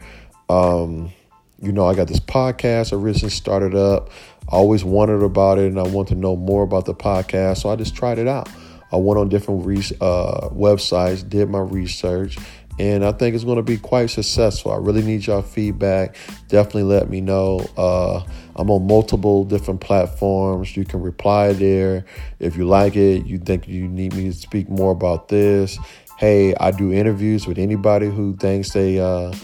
Um, 0.50 1.12
you 1.60 1.72
know, 1.72 1.86
I 1.86 1.94
got 1.94 2.08
this 2.08 2.20
podcast 2.20 2.92
I 2.92 2.96
recently 2.96 3.30
started 3.30 3.74
up. 3.74 4.10
I 4.48 4.52
always 4.52 4.82
wondered 4.82 5.22
about 5.22 5.58
it 5.58 5.66
and 5.66 5.78
I 5.78 5.82
want 5.82 6.08
to 6.08 6.14
know 6.14 6.34
more 6.34 6.62
about 6.62 6.86
the 6.86 6.94
podcast. 6.94 7.58
So 7.58 7.70
I 7.70 7.76
just 7.76 7.94
tried 7.94 8.18
it 8.18 8.26
out. 8.26 8.48
I 8.90 8.96
went 8.96 9.20
on 9.20 9.28
different 9.28 9.66
re- 9.66 9.96
uh, 10.00 10.48
websites, 10.48 11.28
did 11.28 11.50
my 11.50 11.58
research, 11.58 12.38
and 12.78 13.04
I 13.04 13.12
think 13.12 13.34
it's 13.34 13.44
going 13.44 13.56
to 13.56 13.62
be 13.62 13.76
quite 13.76 14.06
successful. 14.08 14.72
I 14.72 14.76
really 14.76 15.02
need 15.02 15.26
y'all 15.26 15.42
feedback. 15.42 16.16
Definitely 16.48 16.84
let 16.84 17.10
me 17.10 17.20
know. 17.20 17.66
Uh, 17.76 18.24
I'm 18.56 18.70
on 18.70 18.86
multiple 18.86 19.44
different 19.44 19.82
platforms. 19.82 20.74
You 20.76 20.86
can 20.86 21.02
reply 21.02 21.52
there 21.52 22.06
if 22.38 22.56
you 22.56 22.66
like 22.66 22.96
it. 22.96 23.26
You 23.26 23.38
think 23.38 23.68
you 23.68 23.86
need 23.86 24.14
me 24.14 24.24
to 24.24 24.32
speak 24.32 24.70
more 24.70 24.92
about 24.92 25.28
this. 25.28 25.78
Hey, 26.18 26.54
I 26.54 26.70
do 26.70 26.90
interviews 26.90 27.46
with 27.46 27.58
anybody 27.58 28.08
who 28.08 28.34
thinks 28.36 28.72
they 28.72 28.98
uh, 28.98 29.34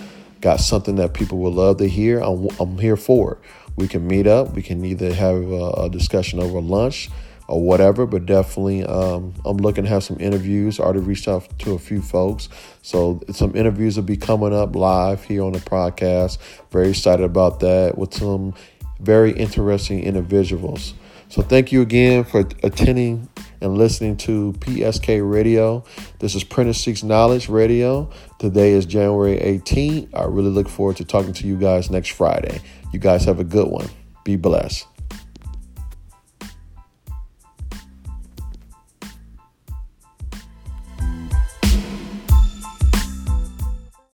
got 0.41 0.61
something 0.61 0.97
that 0.97 1.13
people 1.13 1.39
would 1.39 1.55
love 1.55 1.77
to 1.79 1.89
hear. 1.89 2.21
I'm, 2.21 2.49
I'm 2.59 2.79
here 2.79 2.97
for 2.97 3.35
it 3.35 3.39
we 3.77 3.89
can 3.89 4.07
meet 4.07 4.27
up. 4.27 4.55
We 4.55 4.62
can 4.62 4.85
either 4.85 5.12
have 5.12 5.37
a, 5.37 5.89
discussion 5.91 6.41
over 6.41 6.61
lunch 6.61 7.11
or 7.49 7.62
whatever. 7.62 8.07
But 8.07 8.27
definitely, 8.27 8.85
um, 8.85 9.35
I'm 9.45 9.57
looking 9.57 9.85
to 9.85 9.91
have 9.91 10.05
some 10.05 10.18
interviews. 10.20 10.79
I 10.79 10.85
already 10.85 11.01
reached 11.01 11.29
out 11.29 11.59
to 11.61 11.72
a 11.72 11.79
few 11.79 12.01
folks, 12.01 12.49
so 12.83 13.20
some 13.31 13.55
interviews 13.57 13.97
will 13.97 14.05
be 14.05 14.16
coming 14.16 14.55
up 14.55 14.75
live 14.75 15.25
here 15.25 15.43
on 15.43 15.53
the 15.53 15.61
podcast. 15.61 16.39
Very 16.70 16.91
excited 16.91 17.25
about 17.25 17.61
that 17.61 17.99
with 17.99 18.14
some 18.14 18.55
very 19.01 19.33
interesting 19.33 20.03
individuals. 20.03 20.95
So 21.29 21.43
thank 21.43 21.72
you 21.72 21.83
again 21.83 22.25
for 22.25 22.41
attending 22.62 23.29
and 23.61 23.79
listening 23.79 24.16
to 24.18 24.53
PSK 24.61 25.29
Radio. 25.29 25.85
This 26.18 26.35
is 26.35 26.45
Prentice 26.45 26.81
Seeks 26.83 27.03
Knowledge 27.03 27.49
Radio. 27.49 28.11
Today 28.39 28.72
is 28.72 28.85
January 28.85 29.39
18th. 29.39 30.11
I 30.14 30.25
really 30.25 30.51
look 30.51 30.68
forward 30.68 30.97
to 30.99 31.05
talking 31.05 31.33
to 31.33 31.47
you 31.47 31.57
guys 31.57 31.91
next 31.91 32.11
Friday. 32.11 32.61
You 32.95 33.01
guys 33.01 33.25
have 33.25 33.41
a 33.41 33.45
good 33.45 33.67
one. 33.67 33.89
Be 34.23 34.37
blessed. 34.37 34.87